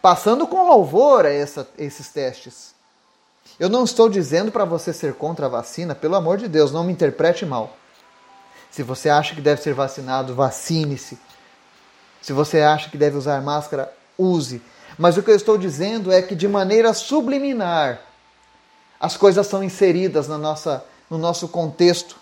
passando 0.00 0.46
com 0.46 0.66
louvor 0.66 1.26
a 1.26 1.30
essa, 1.30 1.68
esses 1.76 2.08
testes. 2.08 2.74
Eu 3.58 3.68
não 3.68 3.84
estou 3.84 4.08
dizendo 4.08 4.50
para 4.50 4.64
você 4.64 4.92
ser 4.92 5.14
contra 5.14 5.46
a 5.46 5.48
vacina, 5.48 5.94
pelo 5.94 6.14
amor 6.14 6.38
de 6.38 6.48
Deus, 6.48 6.72
não 6.72 6.84
me 6.84 6.92
interprete 6.92 7.44
mal. 7.44 7.76
Se 8.70 8.82
você 8.82 9.08
acha 9.08 9.34
que 9.34 9.40
deve 9.40 9.60
ser 9.60 9.74
vacinado, 9.74 10.34
vacine-se. 10.34 11.18
Se 12.26 12.32
você 12.32 12.60
acha 12.60 12.90
que 12.90 12.98
deve 12.98 13.16
usar 13.16 13.40
máscara, 13.40 13.88
use. 14.18 14.60
Mas 14.98 15.16
o 15.16 15.22
que 15.22 15.30
eu 15.30 15.36
estou 15.36 15.56
dizendo 15.56 16.10
é 16.10 16.20
que 16.20 16.34
de 16.34 16.48
maneira 16.48 16.92
subliminar 16.92 18.00
as 18.98 19.16
coisas 19.16 19.46
são 19.46 19.62
inseridas 19.62 20.26
na 20.26 20.36
nossa, 20.36 20.84
no 21.08 21.18
nosso 21.18 21.46
contexto 21.46 22.16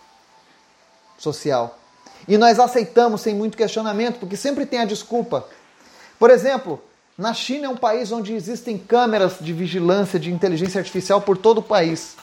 social. 1.17 1.79
E 2.29 2.37
nós 2.37 2.61
aceitamos 2.61 3.23
sem 3.23 3.35
muito 3.35 3.57
questionamento, 3.57 4.19
porque 4.19 4.37
sempre 4.37 4.67
tem 4.67 4.81
a 4.81 4.85
desculpa. 4.85 5.49
Por 6.19 6.29
exemplo, 6.29 6.83
na 7.17 7.33
China 7.33 7.65
é 7.65 7.71
um 7.71 7.77
país 7.77 8.13
onde 8.13 8.35
existem 8.35 8.77
câmeras 8.77 9.37
de 9.41 9.55
vigilância 9.55 10.21
de 10.21 10.31
inteligência 10.31 10.81
artificial 10.81 11.23
por 11.23 11.39
todo 11.39 11.59
o 11.59 11.63
país. 11.63 12.15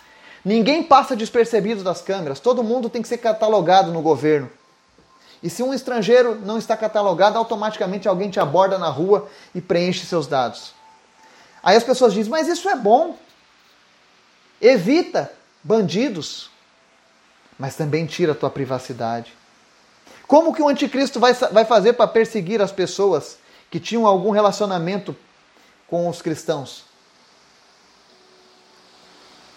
Ninguém 0.45 0.83
passa 0.83 1.15
despercebido 1.15 1.83
das 1.83 1.99
câmeras, 1.99 2.39
todo 2.39 2.63
mundo 2.63 2.91
tem 2.91 3.01
que 3.01 3.07
ser 3.07 3.17
catalogado 3.17 3.91
no 3.91 4.03
governo. 4.03 4.51
E 5.41 5.49
se 5.49 5.63
um 5.63 5.73
estrangeiro 5.73 6.36
não 6.36 6.58
está 6.58 6.77
catalogado, 6.77 7.38
automaticamente 7.38 8.08
alguém 8.08 8.30
te 8.30 8.39
aborda 8.39 8.77
na 8.77 8.89
rua 8.89 9.30
e 9.56 9.62
preenche 9.62 10.06
seus 10.06 10.27
dados. 10.27 10.73
Aí 11.63 11.75
as 11.75 11.84
pessoas 11.84 12.13
dizem, 12.13 12.30
mas 12.30 12.47
isso 12.47 12.69
é 12.69 12.75
bom. 12.75 13.17
Evita 14.60 15.32
bandidos, 15.63 16.49
mas 17.58 17.75
também 17.75 18.06
tira 18.06 18.34
a 18.34 18.36
tua 18.36 18.49
privacidade. 18.49 19.34
Como 20.27 20.54
que 20.54 20.62
o 20.62 20.67
anticristo 20.67 21.19
vai, 21.19 21.34
vai 21.34 21.65
fazer 21.65 21.93
para 21.93 22.08
perseguir 22.08 22.62
as 22.62 22.71
pessoas 22.71 23.38
que 23.69 23.80
tinham 23.80 24.06
algum 24.06 24.30
relacionamento 24.32 25.15
com 25.88 26.08
os 26.08 26.21
cristãos? 26.21 26.86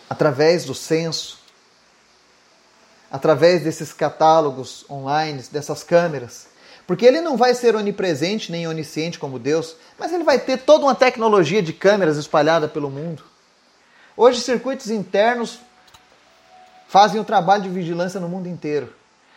Através 0.08 0.64
do 0.64 0.74
censo, 0.74 1.38
através 3.14 3.62
desses 3.62 3.92
catálogos 3.92 4.84
online, 4.90 5.40
dessas 5.52 5.84
câmeras. 5.84 6.48
Porque 6.84 7.06
ele 7.06 7.20
não 7.20 7.36
vai 7.36 7.54
ser 7.54 7.76
onipresente 7.76 8.50
nem 8.50 8.66
onisciente 8.66 9.20
como 9.20 9.38
Deus, 9.38 9.76
mas 9.96 10.12
ele 10.12 10.24
vai 10.24 10.36
ter 10.36 10.56
toda 10.56 10.84
uma 10.84 10.96
tecnologia 10.96 11.62
de 11.62 11.72
câmeras 11.72 12.16
espalhada 12.16 12.66
pelo 12.66 12.90
mundo. 12.90 13.22
Hoje, 14.16 14.40
circuitos 14.40 14.90
internos 14.90 15.60
fazem 16.88 17.20
o 17.20 17.24
trabalho 17.24 17.62
de 17.62 17.68
vigilância 17.68 18.18
no 18.18 18.28
mundo 18.28 18.48
inteiro. 18.48 18.92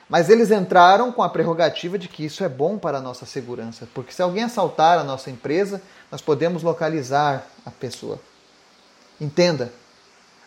Mas 0.10 0.28
eles 0.28 0.50
entraram 0.50 1.12
com 1.12 1.22
a 1.22 1.30
prerrogativa 1.30 2.00
de 2.00 2.08
que 2.08 2.26
isso 2.26 2.44
é 2.44 2.50
bom 2.50 2.80
para 2.80 2.98
a 2.98 3.02
nossa 3.02 3.28
segurança, 3.28 3.88
porque 3.94 4.12
se 4.12 4.24
alguém 4.24 4.46
assaltar 4.46 4.98
a 4.98 5.04
nossa 5.04 5.30
empresa, 5.30 5.80
nós 6.12 6.20
podemos 6.20 6.63
localizar 6.63 7.46
a 7.63 7.70
pessoa. 7.70 8.20
Entenda, 9.22 9.72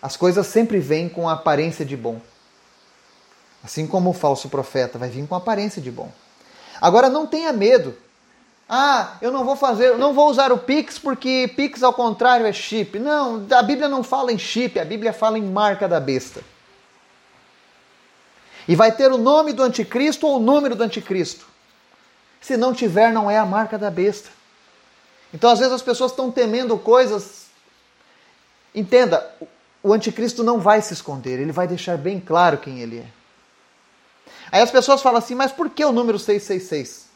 as 0.02 0.16
coisas 0.16 0.48
sempre 0.48 0.80
vêm 0.80 1.08
com 1.08 1.28
a 1.28 1.34
aparência 1.34 1.84
de 1.84 1.96
bom. 1.96 2.20
Assim 3.62 3.86
como 3.86 4.10
o 4.10 4.14
falso 4.14 4.48
profeta 4.48 4.98
vai 4.98 5.08
vir 5.08 5.26
com 5.26 5.34
aparência 5.34 5.80
de 5.80 5.90
bom. 5.90 6.10
Agora 6.80 7.08
não 7.08 7.26
tenha 7.26 7.52
medo. 7.52 7.94
Ah, 8.68 9.16
eu 9.20 9.32
não 9.32 9.44
vou 9.44 9.56
fazer, 9.56 9.98
não 9.98 10.14
vou 10.14 10.30
usar 10.30 10.52
o 10.52 10.58
Pix 10.58 10.98
porque 10.98 11.52
Pix 11.56 11.82
ao 11.82 11.92
contrário 11.92 12.46
é 12.46 12.52
chip. 12.52 12.98
Não, 12.98 13.44
a 13.50 13.62
Bíblia 13.62 13.88
não 13.88 14.02
fala 14.02 14.32
em 14.32 14.38
chip, 14.38 14.78
a 14.78 14.84
Bíblia 14.84 15.12
fala 15.12 15.38
em 15.38 15.42
marca 15.42 15.88
da 15.88 15.98
besta. 15.98 16.40
E 18.68 18.76
vai 18.76 18.92
ter 18.92 19.10
o 19.10 19.18
nome 19.18 19.52
do 19.52 19.62
anticristo 19.62 20.26
ou 20.26 20.36
o 20.36 20.40
número 20.40 20.76
do 20.76 20.84
anticristo. 20.84 21.46
Se 22.40 22.56
não 22.56 22.72
tiver, 22.72 23.12
não 23.12 23.30
é 23.30 23.36
a 23.36 23.44
marca 23.44 23.76
da 23.76 23.90
besta. 23.90 24.30
Então, 25.34 25.50
às 25.50 25.58
vezes, 25.58 25.74
as 25.74 25.82
pessoas 25.82 26.12
estão 26.12 26.30
temendo 26.30 26.78
coisas. 26.78 27.46
Entenda, 28.74 29.28
o 29.82 29.92
anticristo 29.92 30.44
não 30.44 30.60
vai 30.60 30.80
se 30.80 30.92
esconder, 30.94 31.40
ele 31.40 31.52
vai 31.52 31.66
deixar 31.66 31.98
bem 31.98 32.20
claro 32.20 32.58
quem 32.58 32.80
ele 32.80 32.98
é. 32.98 33.19
Aí 34.52 34.60
as 34.60 34.70
pessoas 34.70 35.00
falam 35.00 35.18
assim, 35.18 35.34
mas 35.34 35.52
por 35.52 35.70
que 35.70 35.84
o 35.84 35.92
número 35.92 36.18
666? 36.18 37.08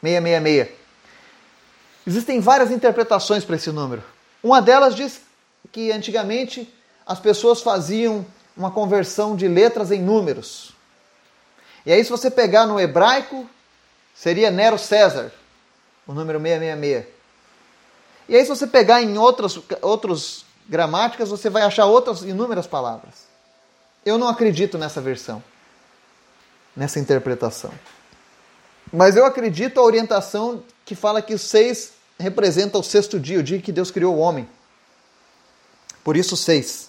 666. 0.00 0.68
Existem 2.06 2.40
várias 2.40 2.70
interpretações 2.70 3.44
para 3.44 3.56
esse 3.56 3.70
número. 3.70 4.02
Uma 4.42 4.60
delas 4.60 4.94
diz 4.94 5.20
que 5.70 5.92
antigamente 5.92 6.72
as 7.06 7.20
pessoas 7.20 7.60
faziam 7.60 8.26
uma 8.56 8.70
conversão 8.70 9.36
de 9.36 9.46
letras 9.46 9.90
em 9.90 10.00
números. 10.00 10.72
E 11.84 11.92
aí, 11.92 12.02
se 12.02 12.10
você 12.10 12.30
pegar 12.30 12.66
no 12.66 12.80
hebraico, 12.80 13.48
seria 14.14 14.50
Nero 14.50 14.78
César, 14.78 15.32
o 16.06 16.12
número 16.12 16.40
666. 16.40 17.06
E 18.28 18.36
aí, 18.36 18.42
se 18.42 18.48
você 18.48 18.66
pegar 18.66 19.02
em 19.02 19.18
outras, 19.18 19.58
outros 19.80 20.44
gramáticas, 20.68 21.28
você 21.28 21.50
vai 21.50 21.62
achar 21.62 21.86
outras 21.86 22.22
inúmeras 22.22 22.66
palavras. 22.66 23.26
Eu 24.04 24.18
não 24.18 24.28
acredito 24.28 24.78
nessa 24.78 25.00
versão 25.00 25.42
nessa 26.76 26.98
interpretação. 26.98 27.72
Mas 28.92 29.16
eu 29.16 29.24
acredito 29.24 29.80
a 29.80 29.82
orientação 29.82 30.62
que 30.84 30.94
fala 30.94 31.22
que 31.22 31.36
seis 31.38 31.92
representa 32.18 32.78
o 32.78 32.82
sexto 32.82 33.18
dia, 33.18 33.40
o 33.40 33.42
dia 33.42 33.60
que 33.60 33.72
Deus 33.72 33.90
criou 33.90 34.16
o 34.16 34.18
homem. 34.18 34.48
Por 36.04 36.16
isso, 36.16 36.36
seis. 36.36 36.88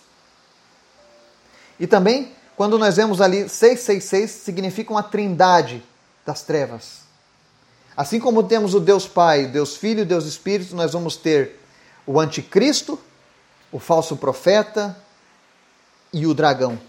E 1.80 1.88
também, 1.88 2.32
quando 2.56 2.78
nós 2.78 2.98
vemos 2.98 3.22
ali 3.22 3.48
666, 3.48 4.32
significa 4.32 4.92
uma 4.92 5.04
trindade 5.04 5.84
das 6.26 6.44
trevas. 6.44 7.04
Assim 7.96 8.20
como 8.20 8.44
temos 8.44 8.74
o 8.74 8.80
Deus 8.80 9.08
Pai, 9.08 9.46
o 9.46 9.52
Deus 9.52 9.76
Filho 9.76 10.02
e 10.02 10.06
Deus 10.06 10.26
Espírito, 10.26 10.76
nós 10.76 10.94
vamos 10.94 11.16
ter 11.16 11.60
o 12.06 12.20
anticristo, 12.20 13.00
o 13.72 13.80
falso 13.80 14.18
profeta 14.18 14.98
e 16.12 16.26
o 16.26 16.34
dragão. 16.34 16.80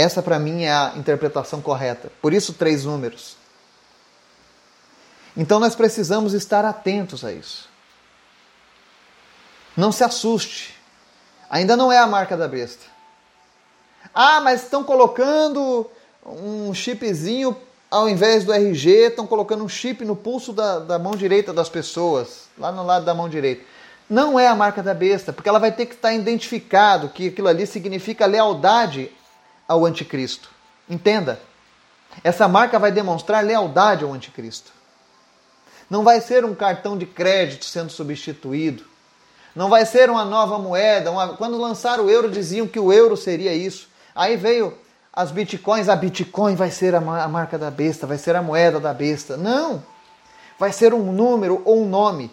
Essa 0.00 0.22
para 0.22 0.38
mim 0.38 0.62
é 0.62 0.72
a 0.72 0.92
interpretação 0.96 1.60
correta. 1.60 2.10
Por 2.22 2.32
isso, 2.32 2.54
três 2.54 2.86
números. 2.86 3.36
Então 5.36 5.60
nós 5.60 5.74
precisamos 5.74 6.32
estar 6.32 6.64
atentos 6.64 7.22
a 7.24 7.32
isso. 7.32 7.68
Não 9.76 9.92
se 9.92 10.02
assuste. 10.02 10.74
Ainda 11.50 11.76
não 11.76 11.92
é 11.92 11.98
a 11.98 12.06
marca 12.06 12.34
da 12.34 12.48
besta. 12.48 12.86
Ah, 14.14 14.40
mas 14.40 14.62
estão 14.62 14.82
colocando 14.82 15.88
um 16.24 16.72
chipzinho 16.72 17.54
ao 17.90 18.08
invés 18.08 18.44
do 18.44 18.52
RG, 18.52 19.08
estão 19.08 19.26
colocando 19.26 19.64
um 19.64 19.68
chip 19.68 20.04
no 20.04 20.14
pulso 20.14 20.52
da, 20.52 20.78
da 20.78 20.98
mão 20.98 21.12
direita 21.12 21.52
das 21.52 21.68
pessoas, 21.68 22.44
lá 22.56 22.70
no 22.70 22.86
lado 22.86 23.04
da 23.04 23.12
mão 23.12 23.28
direita. 23.28 23.64
Não 24.08 24.38
é 24.38 24.46
a 24.46 24.54
marca 24.54 24.82
da 24.82 24.94
besta, 24.94 25.32
porque 25.32 25.48
ela 25.48 25.58
vai 25.58 25.72
ter 25.72 25.86
que 25.86 25.94
estar 25.94 26.14
identificado 26.14 27.08
que 27.08 27.28
aquilo 27.28 27.48
ali 27.48 27.66
significa 27.66 28.26
lealdade 28.26 29.10
ao 29.70 29.86
anticristo. 29.86 30.50
Entenda, 30.88 31.40
essa 32.24 32.48
marca 32.48 32.76
vai 32.76 32.90
demonstrar 32.90 33.44
lealdade 33.44 34.02
ao 34.02 34.12
anticristo. 34.12 34.72
Não 35.88 36.02
vai 36.02 36.20
ser 36.20 36.44
um 36.44 36.56
cartão 36.56 36.98
de 36.98 37.06
crédito 37.06 37.64
sendo 37.64 37.88
substituído. 37.88 38.84
Não 39.54 39.68
vai 39.68 39.86
ser 39.86 40.10
uma 40.10 40.24
nova 40.24 40.58
moeda. 40.58 41.12
Uma... 41.12 41.36
Quando 41.36 41.56
lançaram 41.56 42.06
o 42.06 42.10
euro, 42.10 42.28
diziam 42.28 42.66
que 42.66 42.80
o 42.80 42.92
euro 42.92 43.16
seria 43.16 43.54
isso. 43.54 43.88
Aí 44.12 44.36
veio 44.36 44.76
as 45.12 45.30
bitcoins, 45.30 45.88
a 45.88 45.94
bitcoin 45.94 46.56
vai 46.56 46.72
ser 46.72 46.96
a 46.96 47.00
marca 47.00 47.56
da 47.56 47.70
besta, 47.70 48.08
vai 48.08 48.18
ser 48.18 48.34
a 48.34 48.42
moeda 48.42 48.80
da 48.80 48.92
besta. 48.92 49.36
Não! 49.36 49.84
Vai 50.58 50.72
ser 50.72 50.92
um 50.92 51.12
número 51.12 51.62
ou 51.64 51.82
um 51.82 51.88
nome. 51.88 52.28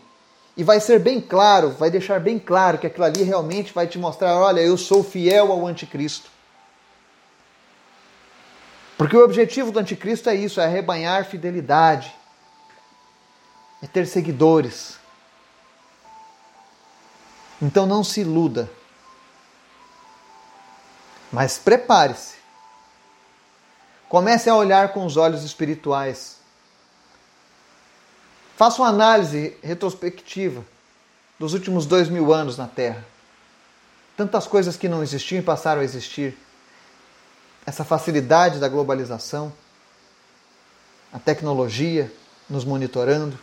E 0.56 0.64
vai 0.64 0.80
ser 0.80 1.00
bem 1.00 1.22
claro, 1.22 1.70
vai 1.70 1.92
deixar 1.92 2.20
bem 2.20 2.40
claro 2.40 2.80
que 2.80 2.88
aquilo 2.88 3.06
ali 3.06 3.22
realmente 3.22 3.72
vai 3.72 3.86
te 3.86 4.00
mostrar: 4.00 4.36
olha, 4.40 4.60
eu 4.60 4.76
sou 4.76 5.04
fiel 5.04 5.52
ao 5.52 5.68
anticristo. 5.68 6.37
Porque 8.98 9.16
o 9.16 9.24
objetivo 9.24 9.72
do 9.72 9.80
anticristo 9.80 10.30
é 10.30 10.36
isso, 10.36 10.60
é 10.60 10.66
arrebanhar 10.66 11.26
fidelidade, 11.26 12.14
é 13.82 13.88
ter 13.88 14.08
seguidores. 14.08 14.98
Então 17.62 17.86
não 17.86 18.04
se 18.04 18.22
iluda. 18.22 18.70
Mas 21.32 21.58
prepare-se. 21.58 22.36
Comece 24.10 24.50
a 24.50 24.56
olhar 24.56 24.94
com 24.94 25.06
os 25.06 25.18
olhos 25.18 25.44
espirituais 25.44 26.38
Faça 28.58 28.82
uma 28.82 28.88
análise 28.88 29.56
retrospectiva 29.62 30.66
dos 31.38 31.54
últimos 31.54 31.86
dois 31.86 32.10
mil 32.10 32.34
anos 32.34 32.58
na 32.58 32.68
Terra. 32.68 33.06
Tantas 34.18 34.48
coisas 34.48 34.76
que 34.76 34.90
não 34.90 35.04
existiam 35.04 35.38
e 35.38 35.44
passaram 35.44 35.82
a 35.82 35.84
existir. 35.84 36.36
Essa 37.68 37.84
facilidade 37.84 38.60
da 38.60 38.68
globalização, 38.68 39.54
a 41.14 41.20
tecnologia 41.20 42.12
nos 42.50 42.66
monitorando. 42.66 43.38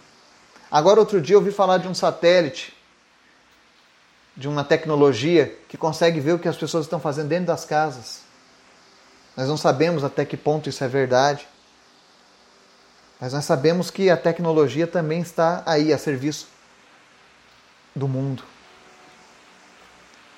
Agora, 0.70 0.98
outro 0.98 1.20
dia, 1.20 1.37
eu 1.37 1.38
ouvi 1.40 1.52
falar 1.52 1.78
de 1.78 1.87
um 1.87 1.94
satélite, 1.94 2.74
de 4.37 4.48
uma 4.48 4.64
tecnologia 4.64 5.56
que 5.68 5.76
consegue 5.76 6.18
ver 6.18 6.32
o 6.32 6.38
que 6.38 6.48
as 6.48 6.56
pessoas 6.56 6.87
estão 6.87 6.98
fazendo 6.98 7.28
dentro 7.28 7.46
das 7.46 7.64
casas. 7.64 8.22
Nós 9.37 9.46
não 9.46 9.56
sabemos 9.56 10.02
até 10.02 10.24
que 10.24 10.37
ponto 10.37 10.68
isso 10.68 10.82
é 10.82 10.88
verdade. 10.88 11.46
Mas 13.20 13.32
nós 13.32 13.44
sabemos 13.44 13.90
que 13.90 14.10
a 14.10 14.16
tecnologia 14.16 14.87
também 14.87 15.20
está 15.20 15.62
aí 15.66 15.92
a 15.92 15.98
serviço 15.98 16.48
do 17.94 18.08
mundo. 18.08 18.42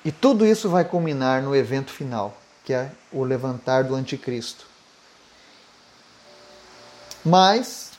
E 0.05 0.11
tudo 0.11 0.45
isso 0.45 0.69
vai 0.69 0.85
culminar 0.85 1.41
no 1.41 1.55
evento 1.55 1.91
final, 1.91 2.37
que 2.67 2.73
é 2.73 2.91
o 3.13 3.23
levantar 3.23 3.85
do 3.85 3.95
anticristo. 3.95 4.67
Mas 7.23 7.91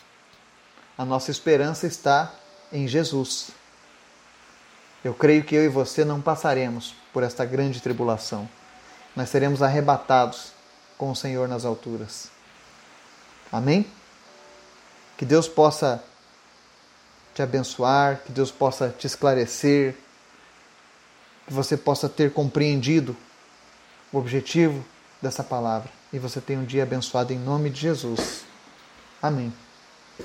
a 0.99 1.07
nossa 1.07 1.31
esperança 1.31 1.87
está 1.87 2.35
em 2.71 2.87
Jesus. 2.87 3.49
Eu 5.03 5.15
creio 5.15 5.43
que 5.43 5.55
eu 5.55 5.65
e 5.65 5.69
você 5.69 6.05
não 6.05 6.21
passaremos 6.21 6.95
por 7.15 7.23
esta 7.23 7.47
grande 7.47 7.81
tribulação. 7.81 8.47
Nós 9.17 9.31
seremos 9.31 9.63
arrebatados 9.63 10.53
com 10.99 11.13
o 11.13 11.17
Senhor 11.17 11.49
nas 11.49 11.65
alturas. 11.65 12.29
Amém? 13.51 13.91
Que 15.17 15.25
Deus 15.25 15.49
possa 15.49 16.05
te 17.35 17.41
abençoar, 17.41 18.19
que 18.19 18.33
Deus 18.33 18.51
possa 18.51 18.91
te 18.91 19.07
esclarecer, 19.07 19.97
que 21.47 21.55
você 21.55 21.75
possa 21.75 22.07
ter 22.07 22.35
compreendido 22.35 23.17
o 24.13 24.19
objetivo 24.19 24.85
dessa 25.21 25.43
palavra 25.43 25.91
e 26.13 26.19
você 26.19 26.41
tenha 26.41 26.59
um 26.59 26.65
dia 26.65 26.83
abençoado 26.83 27.33
em 27.33 27.39
nome 27.39 27.71
de 27.71 27.81
Jesus. 27.81 28.45
Amém. 29.21 29.53